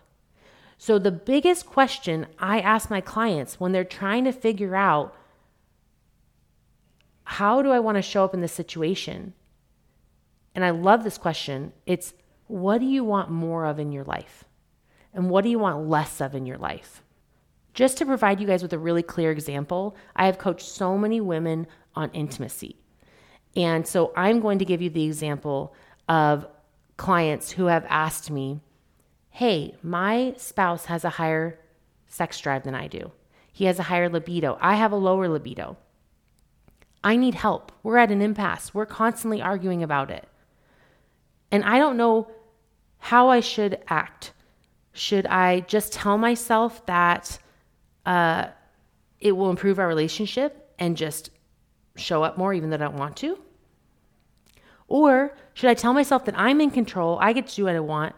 So, 0.78 1.00
the 1.00 1.12
biggest 1.12 1.66
question 1.66 2.28
I 2.40 2.60
ask 2.60 2.90
my 2.90 3.00
clients 3.00 3.60
when 3.60 3.72
they're 3.72 3.86
trying 3.86 4.26
to 4.26 4.34
figure 4.34 4.76
out 4.76 5.16
how 7.24 7.62
do 7.62 7.72
I 7.72 7.80
want 7.80 7.96
to 7.98 8.02
show 8.02 8.26
up 8.26 8.34
in 8.34 8.42
this 8.42 8.52
situation? 8.52 9.34
And 10.54 10.66
I 10.66 10.72
love 10.72 11.04
this 11.04 11.18
question. 11.18 11.72
It's 11.86 12.14
what 12.48 12.80
do 12.80 12.86
you 12.86 13.04
want 13.04 13.32
more 13.32 13.66
of 13.66 13.80
in 13.80 13.92
your 13.92 14.04
life? 14.04 14.44
And 15.14 15.30
what 15.30 15.44
do 15.44 15.50
you 15.50 15.60
want 15.60 15.88
less 15.88 16.20
of 16.20 16.36
in 16.36 16.46
your 16.46 16.58
life? 16.58 17.02
Just 17.74 17.98
to 17.98 18.06
provide 18.06 18.40
you 18.40 18.48
guys 18.48 18.62
with 18.62 18.74
a 18.74 18.80
really 18.80 19.04
clear 19.04 19.32
example, 19.32 19.96
I 20.16 20.26
have 20.28 20.38
coached 20.38 20.68
so 20.68 20.98
many 20.98 21.20
women 21.20 21.68
on 21.96 22.12
intimacy. 22.12 22.78
And 23.56 23.88
so 23.88 24.14
I'm 24.16 24.40
going 24.40 24.60
to 24.60 24.66
give 24.66 24.82
you 24.82 24.90
the 24.90 25.04
example 25.04 25.74
of 26.08 26.48
clients 26.98 27.52
who 27.52 27.66
have 27.66 27.86
asked 27.90 28.30
me, 28.30 28.62
Hey, 29.30 29.76
my 29.82 30.36
spouse 30.38 30.86
has 30.86 31.04
a 31.04 31.10
higher 31.10 31.60
sex 32.08 32.40
drive 32.40 32.64
than 32.64 32.76
I 32.76 32.88
do. 32.88 33.12
He 33.52 33.66
has 33.66 33.80
a 33.80 33.84
higher 33.84 34.10
libido. 34.10 34.58
I 34.62 34.76
have 34.76 34.92
a 34.92 34.98
lower 34.98 35.28
libido. 35.28 35.78
I 37.04 37.16
need 37.16 37.36
help. 37.36 37.72
We're 37.82 37.98
at 37.98 38.12
an 38.12 38.22
impasse. 38.22 38.74
We're 38.74 38.86
constantly 38.86 39.42
arguing 39.42 39.82
about 39.82 40.12
it. 40.12 40.28
And 41.52 41.64
I 41.64 41.80
don't 41.80 41.98
know 41.98 42.30
how 43.00 43.30
I 43.30 43.40
should 43.40 43.80
act. 43.88 44.34
Should 44.94 45.26
I 45.26 45.62
just 45.62 45.94
tell 45.94 46.18
myself 46.18 46.86
that 46.86 47.40
uh, 48.06 48.48
it 49.20 49.32
will 49.32 49.50
improve 49.50 49.80
our 49.80 49.88
relationship 49.88 50.74
and 50.80 50.98
just 50.98 51.30
show 51.96 52.24
up 52.24 52.38
more 52.38 52.54
even 52.54 52.70
though 52.70 52.76
I 52.76 52.80
don't 52.80 52.98
want 52.98 53.18
to? 53.18 53.40
Or 54.88 55.36
should 55.54 55.70
I 55.70 55.74
tell 55.74 55.94
myself 55.94 56.26
that 56.26 56.38
I'm 56.38 56.62
in 56.62 56.72
control, 56.72 57.18
I 57.22 57.34
get 57.34 57.48
to 57.48 57.56
do 57.56 57.66
what 57.66 57.76
I 57.76 57.80
want, 57.80 58.16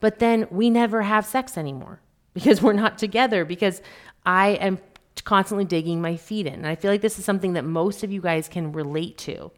but 0.00 0.18
then 0.18 0.46
we 0.50 0.70
never 0.70 1.02
have 1.02 1.26
sex 1.26 1.58
anymore 1.58 2.00
because 2.34 2.62
we're 2.62 2.72
not 2.72 2.98
together 2.98 3.44
because 3.44 3.82
I 4.24 4.50
am 4.50 4.78
constantly 5.24 5.64
digging 5.64 6.00
my 6.00 6.16
feet 6.16 6.46
in. 6.46 6.54
And 6.54 6.66
I 6.66 6.74
feel 6.74 6.90
like 6.90 7.00
this 7.00 7.18
is 7.18 7.24
something 7.24 7.52
that 7.54 7.64
most 7.64 8.02
of 8.02 8.12
you 8.12 8.20
guys 8.20 8.48
can 8.48 8.72
relate 8.72 9.18
to, 9.18 9.50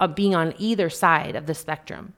of 0.00 0.14
being 0.14 0.34
on 0.34 0.54
either 0.58 0.90
side 0.90 1.36
of 1.36 1.46
the 1.46 1.54
spectrum. 1.54 2.14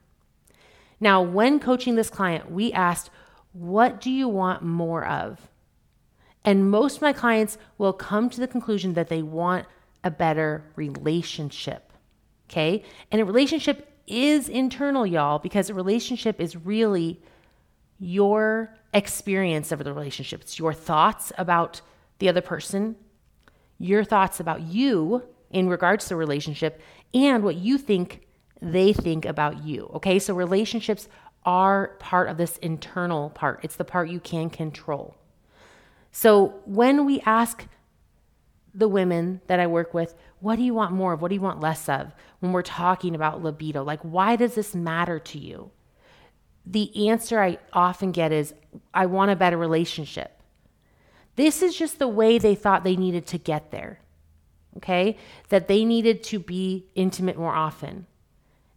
Now, 1.00 1.23
when 1.23 1.61
coaching 1.61 1.95
this 1.95 2.11
client, 2.11 2.50
we 2.50 2.73
asked, 2.73 3.11
What 3.52 4.00
do 4.00 4.11
you 4.11 4.28
want 4.28 4.62
more 4.62 5.04
of? 5.04 5.49
And 6.49 6.71
most 6.71 6.97
of 6.97 7.02
my 7.02 7.12
clients 7.12 7.59
will 7.76 7.93
come 7.93 8.31
to 8.31 8.40
the 8.40 8.49
conclusion 8.49 8.95
that 8.95 9.11
they 9.11 9.21
want 9.21 9.67
a 10.02 10.11
better 10.11 10.64
relationship. 10.76 11.93
Okay. 12.49 12.85
And 13.12 13.21
a 13.21 13.25
relationship 13.26 13.93
is 14.07 14.49
internal, 14.49 15.07
y'all, 15.07 15.38
because 15.38 15.69
a 15.69 15.75
relationship 15.75 16.40
is 16.40 16.57
really 16.57 17.21
your 17.99 18.75
experience 18.95 19.73
of 19.73 19.85
the 19.85 19.93
relationship. 19.93 20.40
It's 20.40 20.59
your 20.59 20.73
thoughts 20.73 21.33
about 21.37 21.83
the 22.19 22.31
other 22.31 22.40
person, 22.40 22.97
your 23.78 24.02
thoughts 24.02 24.40
about 24.40 24.62
you 24.62 25.25
in 25.50 25.69
regards 25.69 26.05
to 26.05 26.09
the 26.09 26.17
relationship, 26.17 26.81
and 27.12 27.45
what 27.45 27.57
you 27.57 27.76
think 27.76 28.26
they 28.62 28.95
think 28.95 29.26
about 29.26 29.64
you. 29.64 29.90
Okay, 29.97 30.19
so 30.19 30.33
relationships 30.33 31.11
are 31.45 31.88
part 31.99 32.31
of 32.31 32.38
this 32.38 32.57
internal 32.59 33.28
part, 33.28 33.61
it's 33.62 33.76
the 33.76 33.85
part 33.85 34.09
you 34.09 34.19
can 34.19 34.49
control. 34.49 35.14
So 36.19 36.55
when 36.65 37.07
we 37.07 37.21
ask 37.21 37.65
the 38.75 38.89
women 38.89 39.41
that 39.47 39.61
I 39.61 39.69
work 39.69 39.95
with, 39.95 40.17
what 40.41 40.57
do 40.57 40.63
you 40.63 40.75
want 40.75 40.91
more 40.91 41.13
of? 41.13 41.23
What 41.23 41.29
do 41.29 41.37
you 41.37 41.41
want 41.41 41.61
less 41.61 41.89
of? 41.89 42.13
When 42.41 42.51
we're 42.51 42.63
talking 42.63 43.15
about 43.15 43.41
libido, 43.41 43.85
like, 43.85 44.01
why 44.01 44.35
does 44.35 44.57
this 44.57 44.75
matter 44.75 45.21
to 45.21 45.39
you? 45.39 45.71
The 46.67 47.09
answer 47.09 47.41
I 47.41 47.59
often 47.73 48.11
get 48.11 48.33
is, 48.33 48.53
I 48.93 49.07
want 49.07 49.31
a 49.31 49.37
better 49.37 49.57
relationship. 49.57 50.43
This 51.37 51.63
is 51.63 51.77
just 51.77 52.01
the 52.01 52.09
way 52.09 52.39
they 52.39 52.57
thought 52.57 52.83
they 52.83 52.97
needed 52.97 53.25
to 53.29 53.39
get 53.39 53.71
there. 53.71 54.01
Okay? 54.79 55.17
That 55.51 55.69
they 55.69 55.85
needed 55.85 56.25
to 56.25 56.41
be 56.41 56.87
intimate 56.97 57.39
more 57.39 57.55
often. 57.55 58.07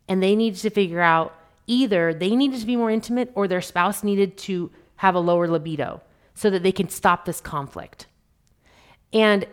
And 0.08 0.22
they 0.22 0.36
needed 0.36 0.60
to 0.60 0.70
figure 0.70 1.02
out 1.02 1.34
either 1.66 2.14
they 2.14 2.36
needed 2.36 2.60
to 2.60 2.68
be 2.68 2.76
more 2.76 2.92
intimate 2.92 3.32
or 3.34 3.48
their 3.48 3.62
spouse 3.62 4.04
needed 4.04 4.38
to 4.38 4.70
have 4.98 5.16
a 5.16 5.20
lower 5.20 5.48
libido 5.48 6.04
so 6.42 6.50
that 6.50 6.64
they 6.64 6.72
can 6.72 6.90
stop 6.90 7.26
this 7.26 7.40
conflict. 7.40 8.08
And 9.14 9.46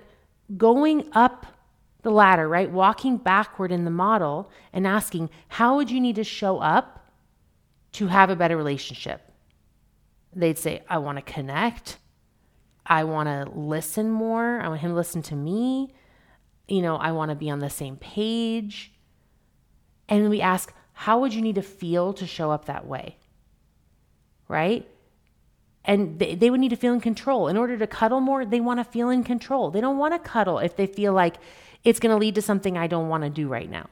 going 0.57 1.07
up 1.12 1.45
the 2.00 2.11
ladder, 2.11 2.49
right? 2.49 2.71
Walking 2.71 3.18
backward 3.18 3.71
in 3.71 3.85
the 3.85 3.90
model 3.90 4.50
and 4.73 4.87
asking, 4.87 5.28
how 5.49 5.76
would 5.76 5.90
you 5.90 6.00
need 6.00 6.16
to 6.16 6.25
show 6.25 6.61
up 6.61 7.12
to 7.92 8.07
have 8.07 8.30
a 8.30 8.37
better 8.37 8.57
relationship? 8.57 9.21
They'd 10.35 10.57
say, 10.57 10.83
I 10.88 10.97
want 10.97 11.18
to 11.18 11.23
connect. 11.30 11.99
I 12.87 13.04
want 13.04 13.28
to 13.28 13.52
listen 13.54 14.10
more. 14.10 14.58
I 14.58 14.69
want 14.69 14.80
him 14.80 14.93
to 14.93 14.97
listen 14.97 15.21
to 15.25 15.34
me. 15.34 15.93
You 16.69 16.80
know, 16.80 16.97
I 16.97 17.12
want 17.12 17.30
to 17.30 17.34
be 17.34 17.50
on 17.50 17.58
the 17.58 17.69
same 17.69 17.99
page. 17.99 18.95
And 20.08 20.30
we 20.30 20.41
ask, 20.41 20.73
how 20.95 21.21
would 21.21 21.34
you 21.34 21.43
need 21.43 21.56
to 21.56 21.62
feel 21.62 22.15
to 22.15 22.26
show 22.26 22.50
up 22.50 22.65
that 22.65 22.86
way? 22.86 23.19
Right? 24.49 24.89
And 25.84 26.19
they, 26.19 26.34
they 26.34 26.50
would 26.50 26.60
need 26.60 26.71
to 26.71 26.76
feel 26.76 26.93
in 26.93 27.00
control. 27.00 27.49
In 27.49 27.56
order 27.56 27.78
to 27.78 27.86
cuddle 27.86 28.21
more, 28.21 28.45
they 28.45 28.60
want 28.60 28.80
to 28.80 28.84
feel 28.84 29.10
in 29.10 29.25
control. 29.25 29.71
They 29.71 29.80
don't 29.80 29.99
want 29.99 30.14
to 30.14 30.19
cuddle 30.19 30.58
if 30.58 30.76
they 30.76 30.86
feel 30.86 31.12
like 31.12 31.36
it's 31.84 32.00
going 32.00 32.10
to 32.10 32.19
lead 32.19 32.34
to 32.34 32.43
something 32.43 32.76
I 32.76 32.86
don't 32.86 33.08
want 33.08 33.25
to 33.25 33.30
do 33.30 33.49
right 33.49 33.71
now. 33.71 33.88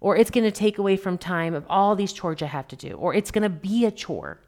Or 0.00 0.16
it's 0.16 0.30
going 0.30 0.44
to 0.44 0.50
take 0.50 0.78
away 0.78 0.96
from 0.96 1.16
time 1.16 1.54
of 1.54 1.64
all 1.68 1.94
these 1.94 2.12
chores 2.12 2.42
I 2.42 2.46
have 2.46 2.68
to 2.68 2.76
do. 2.76 2.94
Or 2.94 3.14
it's 3.14 3.30
going 3.30 3.42
to 3.42 3.48
be 3.48 3.84
a 3.84 3.90
chore. 3.90 4.40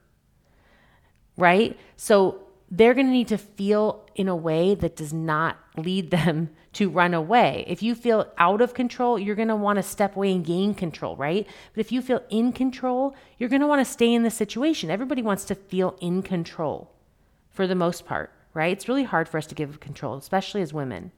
Right? 1.36 1.78
So 1.96 2.45
they're 2.70 2.94
going 2.94 3.06
to 3.06 3.12
need 3.12 3.28
to 3.28 3.38
feel 3.38 4.04
in 4.14 4.28
a 4.28 4.36
way 4.36 4.74
that 4.74 4.96
does 4.96 5.12
not 5.12 5.56
lead 5.76 6.10
them 6.10 6.50
to 6.72 6.90
run 6.90 7.14
away. 7.14 7.64
If 7.66 7.82
you 7.82 7.94
feel 7.94 8.30
out 8.36 8.60
of 8.60 8.74
control, 8.74 9.18
you're 9.18 9.36
going 9.36 9.48
to 9.48 9.56
want 9.56 9.76
to 9.76 9.82
step 9.82 10.16
away 10.16 10.32
and 10.32 10.44
gain 10.44 10.74
control, 10.74 11.16
right? 11.16 11.46
But 11.74 11.80
if 11.80 11.90
you 11.90 12.02
feel 12.02 12.22
in 12.28 12.52
control, 12.52 13.14
you're 13.38 13.48
going 13.48 13.62
to 13.62 13.66
want 13.66 13.84
to 13.84 13.90
stay 13.90 14.12
in 14.12 14.24
the 14.24 14.30
situation. 14.30 14.90
Everybody 14.90 15.22
wants 15.22 15.44
to 15.46 15.54
feel 15.54 15.96
in 16.00 16.22
control 16.22 16.92
for 17.50 17.66
the 17.66 17.74
most 17.74 18.04
part, 18.04 18.30
right? 18.52 18.72
It's 18.72 18.88
really 18.88 19.04
hard 19.04 19.28
for 19.28 19.38
us 19.38 19.46
to 19.46 19.54
give 19.54 19.80
control, 19.80 20.16
especially 20.16 20.60
as 20.60 20.74
women. 20.74 21.12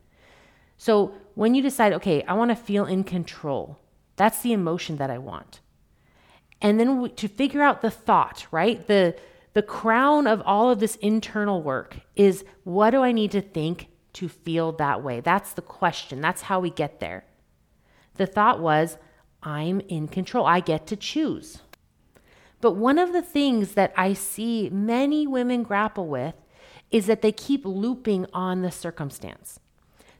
So 0.76 1.12
when 1.34 1.56
you 1.56 1.62
decide, 1.62 1.92
okay, 1.94 2.22
I 2.22 2.34
want 2.34 2.50
to 2.50 2.56
feel 2.56 2.84
in 2.84 3.02
control, 3.02 3.78
that's 4.14 4.42
the 4.42 4.52
emotion 4.52 4.96
that 4.98 5.10
I 5.10 5.18
want. 5.18 5.60
And 6.60 6.78
then 6.78 7.10
to 7.16 7.28
figure 7.28 7.62
out 7.62 7.82
the 7.82 7.90
thought, 7.90 8.46
right? 8.50 8.86
The 8.86 9.16
the 9.54 9.62
crown 9.62 10.26
of 10.26 10.42
all 10.44 10.70
of 10.70 10.80
this 10.80 10.96
internal 10.96 11.62
work 11.62 11.96
is 12.16 12.44
what 12.64 12.90
do 12.90 13.02
I 13.02 13.12
need 13.12 13.30
to 13.32 13.40
think 13.40 13.88
to 14.14 14.28
feel 14.28 14.72
that 14.72 15.02
way? 15.02 15.20
That's 15.20 15.52
the 15.52 15.62
question. 15.62 16.20
That's 16.20 16.42
how 16.42 16.60
we 16.60 16.70
get 16.70 17.00
there. 17.00 17.24
The 18.14 18.26
thought 18.26 18.60
was, 18.60 18.98
I'm 19.42 19.80
in 19.80 20.08
control. 20.08 20.46
I 20.46 20.60
get 20.60 20.86
to 20.88 20.96
choose. 20.96 21.62
But 22.60 22.72
one 22.72 22.98
of 22.98 23.12
the 23.12 23.22
things 23.22 23.72
that 23.74 23.92
I 23.96 24.12
see 24.12 24.68
many 24.70 25.26
women 25.26 25.62
grapple 25.62 26.08
with 26.08 26.34
is 26.90 27.06
that 27.06 27.22
they 27.22 27.32
keep 27.32 27.64
looping 27.64 28.26
on 28.32 28.62
the 28.62 28.70
circumstance. 28.70 29.60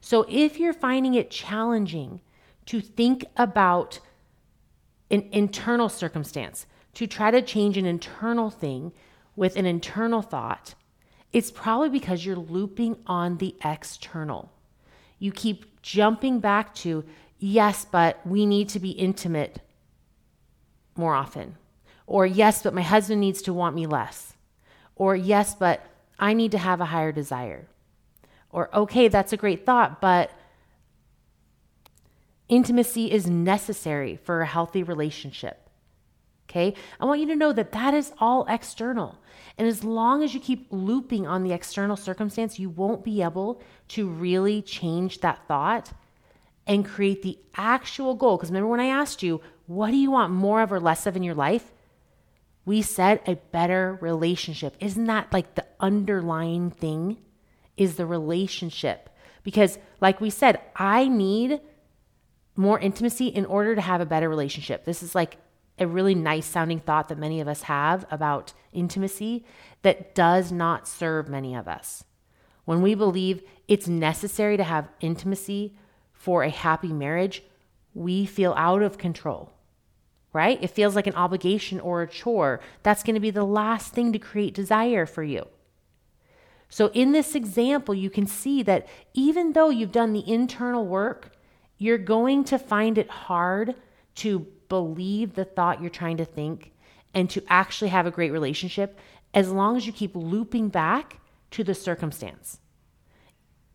So 0.01 0.25
if 0.29 0.59
you're 0.59 0.73
finding 0.73 1.15
it 1.15 1.31
challenging 1.31 2.21
to 2.67 2.81
think 2.81 3.25
about 3.37 4.01
an 5.11 5.29
internal 5.33 5.89
circumstance, 5.89 6.67
to 6.95 7.07
try 7.07 7.31
to 7.31 7.43
change 7.43 7.77
an 7.77 7.87
internal 7.87 8.51
thing, 8.51 8.93
with 9.39 9.57
an 9.57 9.65
internal 9.67 10.21
thought, 10.21 10.75
it's 11.33 11.51
probably 11.51 11.89
because 11.89 12.27
you're 12.27 12.37
looping 12.37 12.97
on 13.07 13.39
the 13.39 13.55
external. 13.65 14.51
You 15.19 15.31
keep 15.31 15.81
jumping 15.81 16.41
back 16.41 16.75
to, 16.77 17.05
yes, 17.39 17.87
but 17.91 18.21
we 18.27 18.45
need 18.47 18.69
to 18.71 18.81
be 18.81 18.91
intimate 18.91 19.61
more 20.97 21.15
often. 21.15 21.57
Or, 22.07 22.27
yes, 22.27 22.63
but 22.63 22.75
my 22.75 22.83
husband 22.83 23.21
needs 23.21 23.41
to 23.43 23.53
want 23.53 23.77
me 23.77 23.87
less. 23.87 24.35
Or, 24.97 25.15
yes, 25.15 25.55
but 25.55 25.87
I 26.19 26.33
need 26.33 26.51
to 26.53 26.59
have 26.59 26.81
a 26.81 26.87
higher 26.87 27.13
desire. 27.13 27.69
Or, 28.51 28.75
okay, 28.75 29.07
that's 29.07 29.33
a 29.33 29.37
great 29.37 29.65
thought, 29.65 30.01
but 30.01 30.33
intimacy 32.49 33.13
is 33.13 33.29
necessary 33.29 34.17
for 34.17 34.41
a 34.41 34.47
healthy 34.47 34.83
relationship. 34.83 35.68
Okay. 36.49 36.75
I 36.99 37.05
want 37.05 37.21
you 37.21 37.27
to 37.27 37.37
know 37.37 37.53
that 37.53 37.73
that 37.73 37.93
is 37.93 38.13
all 38.19 38.47
external. 38.49 39.19
And 39.59 39.69
as 39.69 39.85
long 39.85 40.23
as 40.23 40.33
you 40.33 40.41
keep 40.41 40.67
looping 40.71 41.27
on 41.27 41.43
the 41.43 41.53
external 41.53 41.97
circumstance, 41.97 42.59
you 42.59 42.71
won't 42.71 43.05
be 43.05 43.23
able 43.23 43.61
to 43.89 44.09
really 44.09 44.63
change 44.63 45.21
that 45.21 45.47
thought 45.47 45.93
and 46.67 46.87
create 46.87 47.23
the 47.23 47.39
actual 47.57 48.15
goal. 48.15 48.37
Because 48.37 48.51
remember 48.51 48.69
when 48.69 48.81
I 48.81 48.87
asked 48.87 49.23
you, 49.23 49.41
what 49.67 49.91
do 49.91 49.97
you 49.97 50.11
want 50.11 50.33
more 50.33 50.63
of 50.63 50.73
or 50.73 50.81
less 50.81 51.07
of 51.07 51.17
in 51.17 51.23
your 51.23 51.35
life? 51.35 51.73
We 52.65 52.83
said 52.83 53.21
a 53.27 53.35
better 53.35 53.99
relationship. 54.01 54.77
Isn't 54.81 55.07
that 55.07 55.33
like 55.33 55.55
the 55.55 55.67
underlying 55.81 56.71
thing? 56.71 57.19
Is 57.77 57.97
the 57.97 58.07
relationship. 58.07 59.09
Because, 59.43 59.79
like 60.01 60.21
we 60.21 60.31
said, 60.31 60.61
I 60.75 61.09
need 61.09 61.61
more 62.57 62.79
intimacy 62.79 63.29
in 63.29 63.47
order 63.47 63.75
to 63.75 63.81
have 63.81 64.01
a 64.01 64.07
better 64.07 64.29
relationship. 64.29 64.85
This 64.85 65.03
is 65.03 65.15
like 65.15 65.37
a 65.81 65.87
really 65.87 66.15
nice 66.15 66.47
sounding 66.47 66.81
thought 66.81 67.09
that 67.09 67.19
many 67.19 67.41
of 67.41 67.49
us 67.49 67.63
have 67.63 68.07
about 68.11 68.53
intimacy 68.73 69.45
that 69.83 70.15
does 70.15 70.53
not 70.53 70.89
serve 70.89 71.29
many 71.29 71.55
of 71.55 71.69
us. 71.69 72.05
When 72.65 72.83
we 72.83 72.95
believe 72.95 73.43
it's 73.67 73.89
necessary 73.89 74.57
to 74.57 74.65
have 74.65 74.89
intimacy 75.01 75.75
for 76.13 76.43
a 76.43 76.51
happy 76.51 76.93
marriage, 76.93 77.43
we 77.95 78.27
feel 78.27 78.55
out 78.57 78.83
of 78.83 78.99
control, 78.99 79.53
right? 80.33 80.63
It 80.63 80.71
feels 80.71 80.95
like 80.95 81.07
an 81.07 81.15
obligation 81.15 81.81
or 81.81 82.03
a 82.03 82.09
chore. 82.09 82.61
That's 82.83 83.03
going 83.03 83.15
to 83.15 83.21
be 83.21 83.31
the 83.31 83.45
last 83.45 83.95
thing 83.95 84.13
to 84.13 84.19
create 84.19 84.55
desire 84.55 85.07
for 85.07 85.23
you. 85.23 85.47
So, 86.69 86.89
in 86.89 87.13
this 87.13 87.35
example, 87.35 87.95
you 87.95 88.11
can 88.11 88.27
see 88.27 88.63
that 88.65 88.87
even 89.15 89.53
though 89.53 89.71
you've 89.71 89.93
done 89.93 90.13
the 90.13 90.31
internal 90.31 90.87
work 90.87 91.33
you're 91.79 91.99
going 91.99 92.45
to 92.45 92.59
find 92.59 92.99
it 92.99 93.09
hard 93.09 93.77
to 94.17 94.47
believe 94.69 95.35
the 95.35 95.45
thought 95.45 95.81
you're 95.81 95.91
trying 95.91 96.17
to 96.19 96.25
think 96.25 96.73
and 97.15 97.29
to 97.31 97.43
actually 97.49 97.89
have 97.89 98.07
a 98.07 98.11
great 98.11 98.33
relationship 98.33 98.99
as 99.35 99.51
long 99.51 99.77
as 99.77 99.87
you 99.87 99.93
keep 99.93 100.15
looping 100.15 100.69
back 100.69 101.21
to 101.51 101.65
the 101.65 101.75
circumstance. 101.75 102.61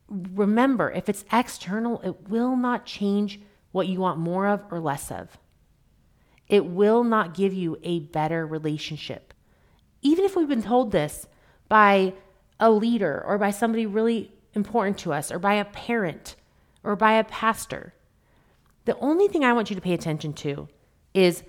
Remember, 0.08 0.92
if 0.92 1.10
it's 1.10 1.26
external, 1.32 2.02
it 2.02 2.30
will 2.30 2.56
not 2.56 2.86
change 2.86 3.40
what 3.72 3.88
you 3.88 4.00
want 4.00 4.20
more 4.20 4.48
of 4.48 4.64
or 4.72 4.80
less 4.80 5.12
of. 5.12 5.38
It 6.48 6.66
will 6.66 7.04
not 7.04 7.34
give 7.34 7.54
you 7.54 7.80
a 7.84 8.00
better 8.00 8.46
relationship. 8.46 9.34
Even 10.02 10.26
if 10.26 10.36
we've 10.36 10.48
been 10.48 10.62
told 10.62 10.92
this 10.92 11.28
by 11.68 12.14
a 12.60 12.70
leader 12.70 13.24
or 13.26 13.38
by 13.38 13.50
somebody 13.50 13.86
really 13.86 14.32
important 14.54 14.98
to 15.00 15.14
us 15.14 15.32
or 15.32 15.40
by 15.40 15.56
a 15.56 15.66
parent 15.66 16.36
or 16.84 16.96
by 16.96 17.14
a 17.14 17.24
pastor, 17.24 17.94
the 18.86 18.98
only 19.00 19.28
thing 19.28 19.44
I 19.44 19.54
want 19.54 19.70
you 19.70 19.76
to 19.76 19.82
pay 19.82 19.94
attention 19.94 20.34
to 20.34 20.68
is 21.14 21.44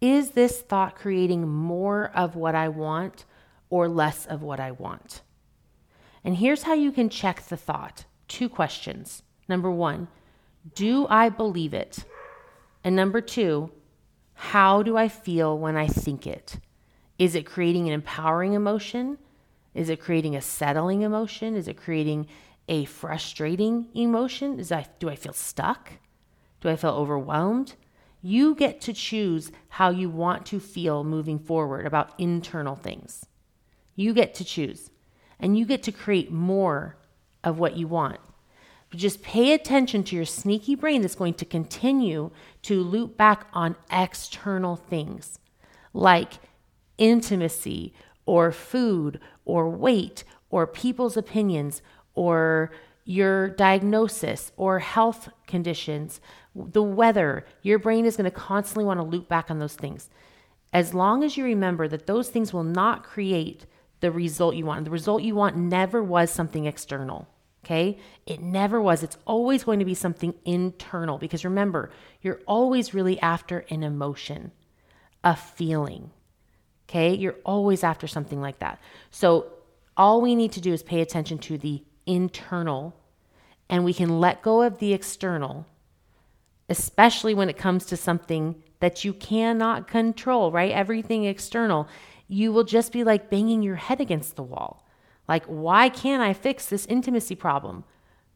is 0.00 0.32
this 0.32 0.60
thought 0.60 0.94
creating 0.94 1.48
more 1.48 2.10
of 2.14 2.36
what 2.36 2.54
I 2.54 2.68
want 2.68 3.24
or 3.70 3.88
less 3.88 4.26
of 4.26 4.42
what 4.42 4.60
I 4.60 4.70
want? 4.72 5.22
And 6.22 6.36
here's 6.36 6.64
how 6.64 6.74
you 6.74 6.92
can 6.92 7.08
check 7.08 7.42
the 7.46 7.56
thought 7.56 8.04
two 8.28 8.48
questions. 8.48 9.22
Number 9.48 9.70
one, 9.70 10.08
do 10.74 11.06
I 11.08 11.28
believe 11.28 11.72
it? 11.72 12.04
And 12.82 12.96
number 12.96 13.20
two, 13.20 13.70
how 14.34 14.82
do 14.82 14.96
I 14.96 15.08
feel 15.08 15.56
when 15.58 15.76
I 15.76 15.86
think 15.86 16.26
it? 16.26 16.58
Is 17.18 17.34
it 17.34 17.46
creating 17.46 17.86
an 17.86 17.94
empowering 17.94 18.52
emotion? 18.52 19.18
Is 19.74 19.88
it 19.88 20.00
creating 20.00 20.36
a 20.36 20.40
settling 20.40 21.02
emotion? 21.02 21.54
Is 21.54 21.68
it 21.68 21.76
creating 21.76 22.26
a 22.68 22.84
frustrating 22.84 23.88
emotion? 23.94 24.58
Is 24.58 24.72
I, 24.72 24.86
do 24.98 25.08
I 25.08 25.16
feel 25.16 25.32
stuck? 25.32 25.92
Do 26.60 26.68
I 26.68 26.76
feel 26.76 26.90
overwhelmed? 26.90 27.76
You 28.28 28.56
get 28.56 28.80
to 28.80 28.92
choose 28.92 29.52
how 29.68 29.90
you 29.90 30.10
want 30.10 30.46
to 30.46 30.58
feel 30.58 31.04
moving 31.04 31.38
forward 31.38 31.86
about 31.86 32.18
internal 32.18 32.74
things. 32.74 33.24
You 33.94 34.12
get 34.12 34.34
to 34.34 34.44
choose, 34.44 34.90
and 35.38 35.56
you 35.56 35.64
get 35.64 35.84
to 35.84 35.92
create 35.92 36.32
more 36.32 36.96
of 37.44 37.60
what 37.60 37.76
you 37.76 37.86
want. 37.86 38.18
But 38.90 38.98
just 38.98 39.22
pay 39.22 39.52
attention 39.52 40.02
to 40.02 40.16
your 40.16 40.24
sneaky 40.24 40.74
brain 40.74 41.02
that's 41.02 41.14
going 41.14 41.34
to 41.34 41.44
continue 41.44 42.32
to 42.62 42.82
loop 42.82 43.16
back 43.16 43.46
on 43.52 43.76
external 43.92 44.74
things 44.74 45.38
like 45.92 46.32
intimacy 46.98 47.94
or 48.24 48.50
food 48.50 49.20
or 49.44 49.70
weight 49.70 50.24
or 50.50 50.66
people's 50.66 51.16
opinions 51.16 51.80
or 52.16 52.72
your 53.04 53.48
diagnosis 53.50 54.50
or 54.56 54.80
health 54.80 55.28
conditions, 55.46 56.20
the 56.56 56.82
weather. 56.82 57.44
Your 57.62 57.78
brain 57.78 58.04
is 58.04 58.16
going 58.16 58.30
to 58.30 58.30
constantly 58.30 58.84
want 58.84 58.98
to 58.98 59.04
loop 59.04 59.28
back 59.28 59.50
on 59.50 59.58
those 59.58 59.74
things. 59.74 60.08
As 60.72 60.94
long 60.94 61.22
as 61.22 61.36
you 61.36 61.44
remember 61.44 61.88
that 61.88 62.06
those 62.06 62.28
things 62.28 62.52
will 62.52 62.64
not 62.64 63.04
create 63.04 63.66
the 64.00 64.10
result 64.10 64.56
you 64.56 64.66
want. 64.66 64.84
The 64.84 64.90
result 64.90 65.22
you 65.22 65.34
want 65.34 65.56
never 65.56 66.02
was 66.02 66.30
something 66.30 66.66
external. 66.66 67.28
Okay? 67.64 67.98
It 68.26 68.40
never 68.40 68.80
was. 68.80 69.02
It's 69.02 69.18
always 69.26 69.64
going 69.64 69.78
to 69.78 69.84
be 69.84 69.94
something 69.94 70.34
internal 70.44 71.18
because 71.18 71.44
remember, 71.44 71.90
you're 72.20 72.40
always 72.46 72.94
really 72.94 73.18
after 73.20 73.64
an 73.70 73.82
emotion, 73.82 74.52
a 75.24 75.34
feeling. 75.34 76.10
Okay? 76.88 77.14
You're 77.14 77.36
always 77.44 77.82
after 77.82 78.06
something 78.06 78.40
like 78.40 78.60
that. 78.60 78.80
So 79.10 79.46
all 79.96 80.20
we 80.20 80.34
need 80.34 80.52
to 80.52 80.60
do 80.60 80.72
is 80.72 80.82
pay 80.82 81.00
attention 81.00 81.38
to 81.38 81.58
the 81.58 81.82
internal 82.06 82.94
and 83.68 83.84
we 83.84 83.94
can 83.94 84.20
let 84.20 84.42
go 84.42 84.62
of 84.62 84.78
the 84.78 84.92
external, 84.92 85.66
especially 86.68 87.34
when 87.34 87.48
it 87.48 87.56
comes 87.56 87.86
to 87.86 87.96
something 87.96 88.62
that 88.80 89.04
you 89.04 89.12
cannot 89.12 89.88
control, 89.88 90.50
right? 90.50 90.72
Everything 90.72 91.24
external, 91.24 91.88
you 92.28 92.52
will 92.52 92.64
just 92.64 92.92
be 92.92 93.04
like 93.04 93.30
banging 93.30 93.62
your 93.62 93.76
head 93.76 94.00
against 94.00 94.36
the 94.36 94.42
wall. 94.42 94.86
Like, 95.28 95.44
why 95.46 95.88
can't 95.88 96.22
I 96.22 96.32
fix 96.32 96.66
this 96.66 96.86
intimacy 96.86 97.34
problem? 97.34 97.84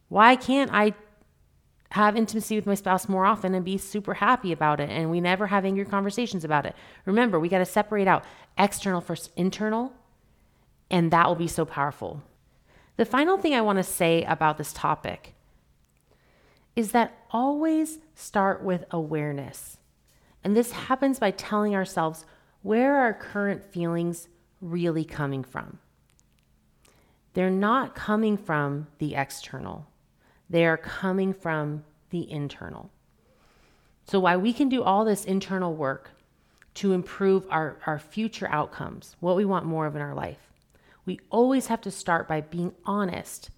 Why 0.08 0.36
can't 0.36 0.70
I 0.72 0.94
have 1.90 2.16
intimacy 2.16 2.56
with 2.56 2.66
my 2.66 2.74
spouse 2.74 3.08
more 3.08 3.26
often 3.26 3.54
and 3.54 3.64
be 3.64 3.78
super 3.78 4.14
happy 4.14 4.52
about 4.52 4.80
it? 4.80 4.90
And 4.90 5.10
we 5.10 5.20
never 5.20 5.48
have 5.48 5.64
angry 5.64 5.84
conversations 5.84 6.44
about 6.44 6.66
it. 6.66 6.74
Remember, 7.04 7.38
we 7.38 7.48
got 7.48 7.58
to 7.58 7.64
separate 7.66 8.08
out 8.08 8.24
external 8.58 9.00
versus 9.00 9.30
internal, 9.36 9.92
and 10.90 11.10
that 11.10 11.28
will 11.28 11.36
be 11.36 11.48
so 11.48 11.64
powerful. 11.64 12.22
The 12.96 13.04
final 13.04 13.38
thing 13.38 13.54
I 13.54 13.60
want 13.60 13.78
to 13.78 13.84
say 13.84 14.24
about 14.24 14.58
this 14.58 14.72
topic 14.72 15.34
is 16.76 16.92
that 16.92 17.18
always 17.30 17.98
start 18.14 18.62
with 18.62 18.84
awareness. 18.90 19.78
And 20.42 20.56
this 20.56 20.72
happens 20.72 21.18
by 21.18 21.30
telling 21.30 21.74
ourselves 21.74 22.24
where 22.62 22.96
our 22.96 23.14
current 23.14 23.64
feelings 23.64 24.28
really 24.60 25.04
coming 25.04 25.44
from? 25.44 25.78
They're 27.34 27.50
not 27.50 27.94
coming 27.94 28.36
from 28.36 28.88
the 28.98 29.14
external, 29.14 29.86
they 30.48 30.66
are 30.66 30.76
coming 30.76 31.32
from 31.32 31.84
the 32.10 32.30
internal. 32.30 32.90
So, 34.04 34.18
while 34.18 34.40
we 34.40 34.52
can 34.52 34.68
do 34.68 34.82
all 34.82 35.04
this 35.04 35.24
internal 35.24 35.74
work 35.74 36.10
to 36.74 36.92
improve 36.92 37.46
our, 37.50 37.78
our 37.86 37.98
future 37.98 38.48
outcomes, 38.50 39.16
what 39.20 39.36
we 39.36 39.44
want 39.44 39.66
more 39.66 39.86
of 39.86 39.94
in 39.94 40.02
our 40.02 40.14
life, 40.14 40.50
we 41.06 41.20
always 41.30 41.68
have 41.68 41.80
to 41.82 41.90
start 41.90 42.26
by 42.26 42.40
being 42.40 42.74
honest 42.84 43.50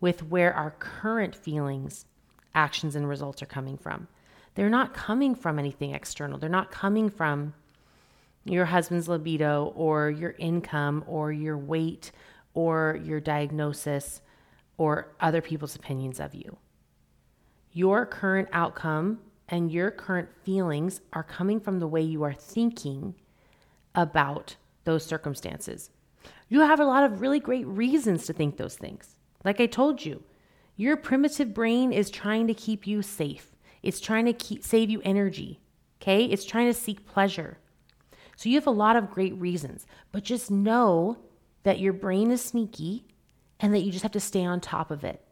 with 0.00 0.24
where 0.24 0.52
our 0.52 0.72
current 0.72 1.36
feelings, 1.36 2.06
actions, 2.54 2.96
and 2.96 3.08
results 3.08 3.42
are 3.42 3.46
coming 3.46 3.76
from. 3.76 4.08
They're 4.54 4.70
not 4.70 4.94
coming 4.94 5.34
from 5.34 5.58
anything 5.58 5.94
external, 5.94 6.38
they're 6.38 6.48
not 6.48 6.70
coming 6.70 7.10
from 7.10 7.54
your 8.44 8.64
husband's 8.64 9.08
libido 9.08 9.72
or 9.76 10.10
your 10.10 10.34
income 10.38 11.04
or 11.06 11.30
your 11.30 11.58
weight 11.58 12.10
or 12.54 12.98
your 13.02 13.20
diagnosis 13.20 14.22
or 14.78 15.12
other 15.20 15.42
people's 15.42 15.76
opinions 15.76 16.18
of 16.20 16.34
you. 16.34 16.56
Your 17.72 18.06
current 18.06 18.48
outcome 18.52 19.20
and 19.48 19.70
your 19.70 19.90
current 19.90 20.28
feelings 20.42 21.00
are 21.12 21.22
coming 21.22 21.60
from 21.60 21.78
the 21.78 21.86
way 21.86 22.00
you 22.00 22.22
are 22.22 22.32
thinking 22.32 23.14
about 23.94 24.56
those 24.84 25.04
circumstances. 25.04 25.90
You 26.48 26.60
have 26.60 26.80
a 26.80 26.84
lot 26.84 27.04
of 27.04 27.20
really 27.20 27.40
great 27.40 27.66
reasons 27.66 28.26
to 28.26 28.32
think 28.32 28.56
those 28.56 28.76
things. 28.76 29.16
Like 29.44 29.60
I 29.60 29.66
told 29.66 30.04
you, 30.04 30.22
your 30.80 30.96
primitive 30.96 31.52
brain 31.52 31.92
is 31.92 32.08
trying 32.08 32.46
to 32.46 32.54
keep 32.54 32.86
you 32.86 33.02
safe. 33.02 33.54
It's 33.82 34.00
trying 34.00 34.24
to 34.24 34.32
keep, 34.32 34.64
save 34.64 34.88
you 34.88 35.02
energy. 35.04 35.60
Okay? 36.00 36.24
It's 36.24 36.46
trying 36.46 36.68
to 36.68 36.78
seek 36.78 37.06
pleasure. 37.06 37.58
So 38.34 38.48
you 38.48 38.54
have 38.54 38.66
a 38.66 38.70
lot 38.70 38.96
of 38.96 39.10
great 39.10 39.34
reasons, 39.34 39.86
but 40.10 40.24
just 40.24 40.50
know 40.50 41.18
that 41.64 41.80
your 41.80 41.92
brain 41.92 42.30
is 42.30 42.40
sneaky 42.40 43.04
and 43.60 43.74
that 43.74 43.80
you 43.80 43.92
just 43.92 44.04
have 44.04 44.12
to 44.12 44.20
stay 44.20 44.42
on 44.42 44.58
top 44.58 44.90
of 44.90 45.04
it. 45.04 45.22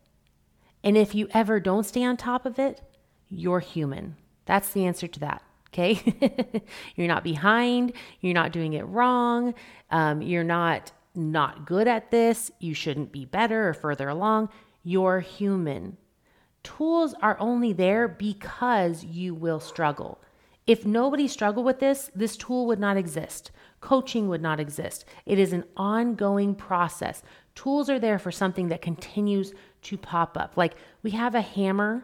And 0.84 0.98
if 0.98 1.14
you 1.14 1.28
ever 1.32 1.60
don't 1.60 1.86
stay 1.86 2.04
on 2.04 2.18
top 2.18 2.44
of 2.44 2.58
it, 2.58 2.82
you're 3.30 3.60
human. 3.60 4.16
That's 4.44 4.70
the 4.72 4.84
answer 4.84 5.06
to 5.06 5.20
that. 5.20 5.42
Okay. 5.68 6.62
you're 6.94 7.08
not 7.08 7.24
behind. 7.24 7.94
You're 8.20 8.34
not 8.34 8.52
doing 8.52 8.74
it 8.74 8.82
wrong. 8.82 9.54
Um, 9.90 10.20
you're 10.20 10.44
not 10.44 10.92
not 11.14 11.64
good 11.64 11.88
at 11.88 12.10
this. 12.10 12.50
You 12.60 12.74
shouldn't 12.74 13.12
be 13.12 13.24
better 13.24 13.70
or 13.70 13.74
further 13.74 14.08
along. 14.08 14.50
You're 14.88 15.20
human. 15.20 15.98
Tools 16.62 17.14
are 17.20 17.36
only 17.38 17.74
there 17.74 18.08
because 18.08 19.04
you 19.04 19.34
will 19.34 19.60
struggle. 19.60 20.18
If 20.66 20.86
nobody 20.86 21.28
struggled 21.28 21.66
with 21.66 21.78
this, 21.78 22.10
this 22.14 22.38
tool 22.38 22.66
would 22.68 22.80
not 22.80 22.96
exist. 22.96 23.50
Coaching 23.82 24.30
would 24.30 24.40
not 24.40 24.58
exist. 24.58 25.04
It 25.26 25.38
is 25.38 25.52
an 25.52 25.64
ongoing 25.76 26.54
process. 26.54 27.22
Tools 27.54 27.90
are 27.90 27.98
there 27.98 28.18
for 28.18 28.32
something 28.32 28.68
that 28.68 28.80
continues 28.80 29.52
to 29.82 29.98
pop 29.98 30.38
up. 30.38 30.56
Like 30.56 30.74
we 31.02 31.10
have 31.10 31.34
a 31.34 31.42
hammer 31.42 32.02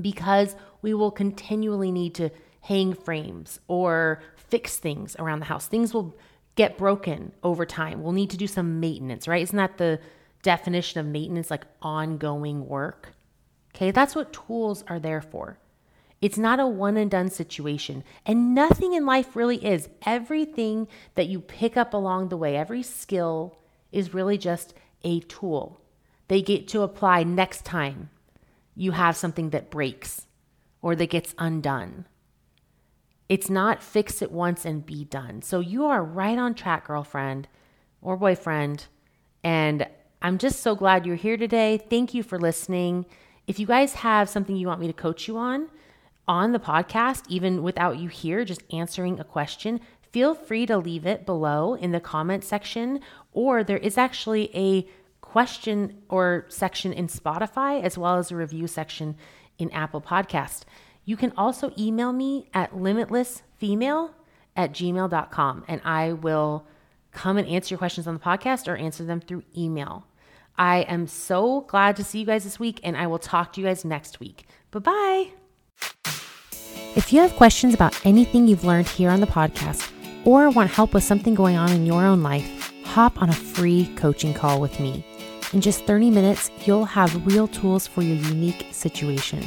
because 0.00 0.56
we 0.80 0.94
will 0.94 1.10
continually 1.10 1.92
need 1.92 2.14
to 2.14 2.30
hang 2.62 2.94
frames 2.94 3.60
or 3.68 4.22
fix 4.36 4.78
things 4.78 5.16
around 5.18 5.40
the 5.40 5.44
house. 5.52 5.66
Things 5.66 5.92
will 5.92 6.16
get 6.54 6.78
broken 6.78 7.32
over 7.42 7.66
time. 7.66 8.02
We'll 8.02 8.12
need 8.12 8.30
to 8.30 8.38
do 8.38 8.46
some 8.46 8.80
maintenance, 8.80 9.28
right? 9.28 9.42
Isn't 9.42 9.58
that 9.58 9.76
the 9.76 10.00
definition 10.42 11.00
of 11.00 11.06
maintenance? 11.06 11.50
Like 11.50 11.66
ongoing 11.82 12.66
work. 12.66 13.14
Okay, 13.74 13.90
that's 13.90 14.14
what 14.14 14.32
tools 14.32 14.84
are 14.88 14.98
there 14.98 15.20
for. 15.20 15.58
It's 16.20 16.38
not 16.38 16.60
a 16.60 16.66
one 16.66 16.96
and 16.96 17.10
done 17.10 17.30
situation. 17.30 18.04
And 18.26 18.54
nothing 18.54 18.92
in 18.92 19.06
life 19.06 19.34
really 19.34 19.64
is. 19.64 19.88
Everything 20.04 20.86
that 21.14 21.28
you 21.28 21.40
pick 21.40 21.76
up 21.76 21.94
along 21.94 22.28
the 22.28 22.36
way, 22.36 22.56
every 22.56 22.82
skill 22.82 23.58
is 23.90 24.12
really 24.12 24.36
just 24.36 24.74
a 25.02 25.20
tool. 25.20 25.80
They 26.28 26.42
get 26.42 26.68
to 26.68 26.82
apply 26.82 27.22
next 27.22 27.64
time 27.64 28.10
you 28.76 28.92
have 28.92 29.16
something 29.16 29.50
that 29.50 29.70
breaks 29.70 30.26
or 30.82 30.94
that 30.94 31.10
gets 31.10 31.34
undone. 31.38 32.06
It's 33.28 33.50
not 33.50 33.82
fix 33.82 34.22
it 34.22 34.32
once 34.32 34.64
and 34.64 34.84
be 34.84 35.04
done. 35.04 35.42
So 35.42 35.60
you 35.60 35.86
are 35.86 36.02
right 36.02 36.38
on 36.38 36.54
track, 36.54 36.86
girlfriend 36.86 37.48
or 38.02 38.16
boyfriend. 38.16 38.86
And 39.42 39.86
I'm 40.22 40.36
just 40.36 40.60
so 40.60 40.74
glad 40.74 41.06
you're 41.06 41.16
here 41.16 41.36
today. 41.36 41.80
Thank 41.88 42.12
you 42.12 42.22
for 42.22 42.38
listening. 42.38 43.06
If 43.46 43.58
you 43.58 43.66
guys 43.66 43.94
have 43.94 44.28
something 44.28 44.54
you 44.54 44.66
want 44.66 44.80
me 44.80 44.86
to 44.86 44.92
coach 44.92 45.26
you 45.26 45.38
on 45.38 45.68
on 46.28 46.52
the 46.52 46.58
podcast, 46.58 47.24
even 47.28 47.62
without 47.62 47.98
you 47.98 48.08
here, 48.08 48.44
just 48.44 48.62
answering 48.70 49.18
a 49.18 49.24
question, 49.24 49.80
feel 50.12 50.34
free 50.34 50.66
to 50.66 50.76
leave 50.76 51.06
it 51.06 51.24
below 51.24 51.74
in 51.74 51.92
the 51.92 52.00
comment 52.00 52.44
section. 52.44 53.00
Or 53.32 53.64
there 53.64 53.78
is 53.78 53.96
actually 53.96 54.54
a 54.54 54.86
question 55.22 56.02
or 56.08 56.44
section 56.48 56.92
in 56.92 57.06
Spotify, 57.06 57.82
as 57.82 57.96
well 57.96 58.16
as 58.16 58.30
a 58.30 58.36
review 58.36 58.66
section 58.66 59.16
in 59.58 59.70
Apple 59.70 60.02
Podcast. 60.02 60.62
You 61.04 61.16
can 61.16 61.32
also 61.36 61.72
email 61.78 62.12
me 62.12 62.48
at 62.52 62.72
limitlessfemale 62.72 64.10
at 64.56 64.72
gmail.com 64.72 65.64
and 65.66 65.80
I 65.84 66.12
will 66.12 66.66
come 67.12 67.38
and 67.38 67.48
answer 67.48 67.74
your 67.74 67.78
questions 67.78 68.06
on 68.06 68.14
the 68.14 68.20
podcast 68.20 68.68
or 68.68 68.76
answer 68.76 69.04
them 69.04 69.20
through 69.20 69.44
email. 69.56 70.06
I 70.60 70.82
am 70.82 71.06
so 71.06 71.62
glad 71.62 71.96
to 71.96 72.04
see 72.04 72.20
you 72.20 72.26
guys 72.26 72.44
this 72.44 72.60
week 72.60 72.80
and 72.84 72.94
I 72.94 73.06
will 73.06 73.18
talk 73.18 73.54
to 73.54 73.62
you 73.62 73.66
guys 73.66 73.82
next 73.82 74.20
week. 74.20 74.46
Bye 74.70 74.80
bye. 74.80 75.28
If 76.94 77.14
you 77.14 77.20
have 77.20 77.34
questions 77.36 77.72
about 77.72 77.98
anything 78.04 78.46
you've 78.46 78.64
learned 78.64 78.86
here 78.86 79.08
on 79.08 79.20
the 79.20 79.26
podcast 79.26 79.90
or 80.26 80.50
want 80.50 80.70
help 80.70 80.92
with 80.92 81.02
something 81.02 81.34
going 81.34 81.56
on 81.56 81.72
in 81.72 81.86
your 81.86 82.04
own 82.04 82.22
life, 82.22 82.74
hop 82.84 83.22
on 83.22 83.30
a 83.30 83.34
free 83.34 83.90
coaching 83.96 84.34
call 84.34 84.60
with 84.60 84.78
me. 84.78 85.02
In 85.54 85.62
just 85.62 85.86
30 85.86 86.10
minutes, 86.10 86.50
you'll 86.66 86.84
have 86.84 87.26
real 87.26 87.48
tools 87.48 87.86
for 87.86 88.02
your 88.02 88.16
unique 88.16 88.66
situation. 88.70 89.42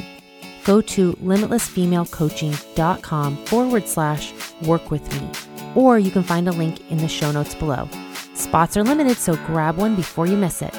Go 0.64 0.80
to 0.80 1.12
limitlessfemalecoaching.com 1.12 3.36
forward 3.46 3.86
slash 3.86 4.32
work 4.62 4.90
with 4.90 5.08
me, 5.14 5.30
or 5.76 6.00
you 6.00 6.10
can 6.10 6.24
find 6.24 6.48
a 6.48 6.52
link 6.52 6.90
in 6.90 6.98
the 6.98 7.06
show 7.06 7.30
notes 7.30 7.54
below. 7.54 7.88
Spots 8.34 8.76
are 8.76 8.82
limited, 8.82 9.16
so 9.16 9.36
grab 9.46 9.76
one 9.76 9.94
before 9.94 10.26
you 10.26 10.36
miss 10.36 10.60
it. 10.60 10.74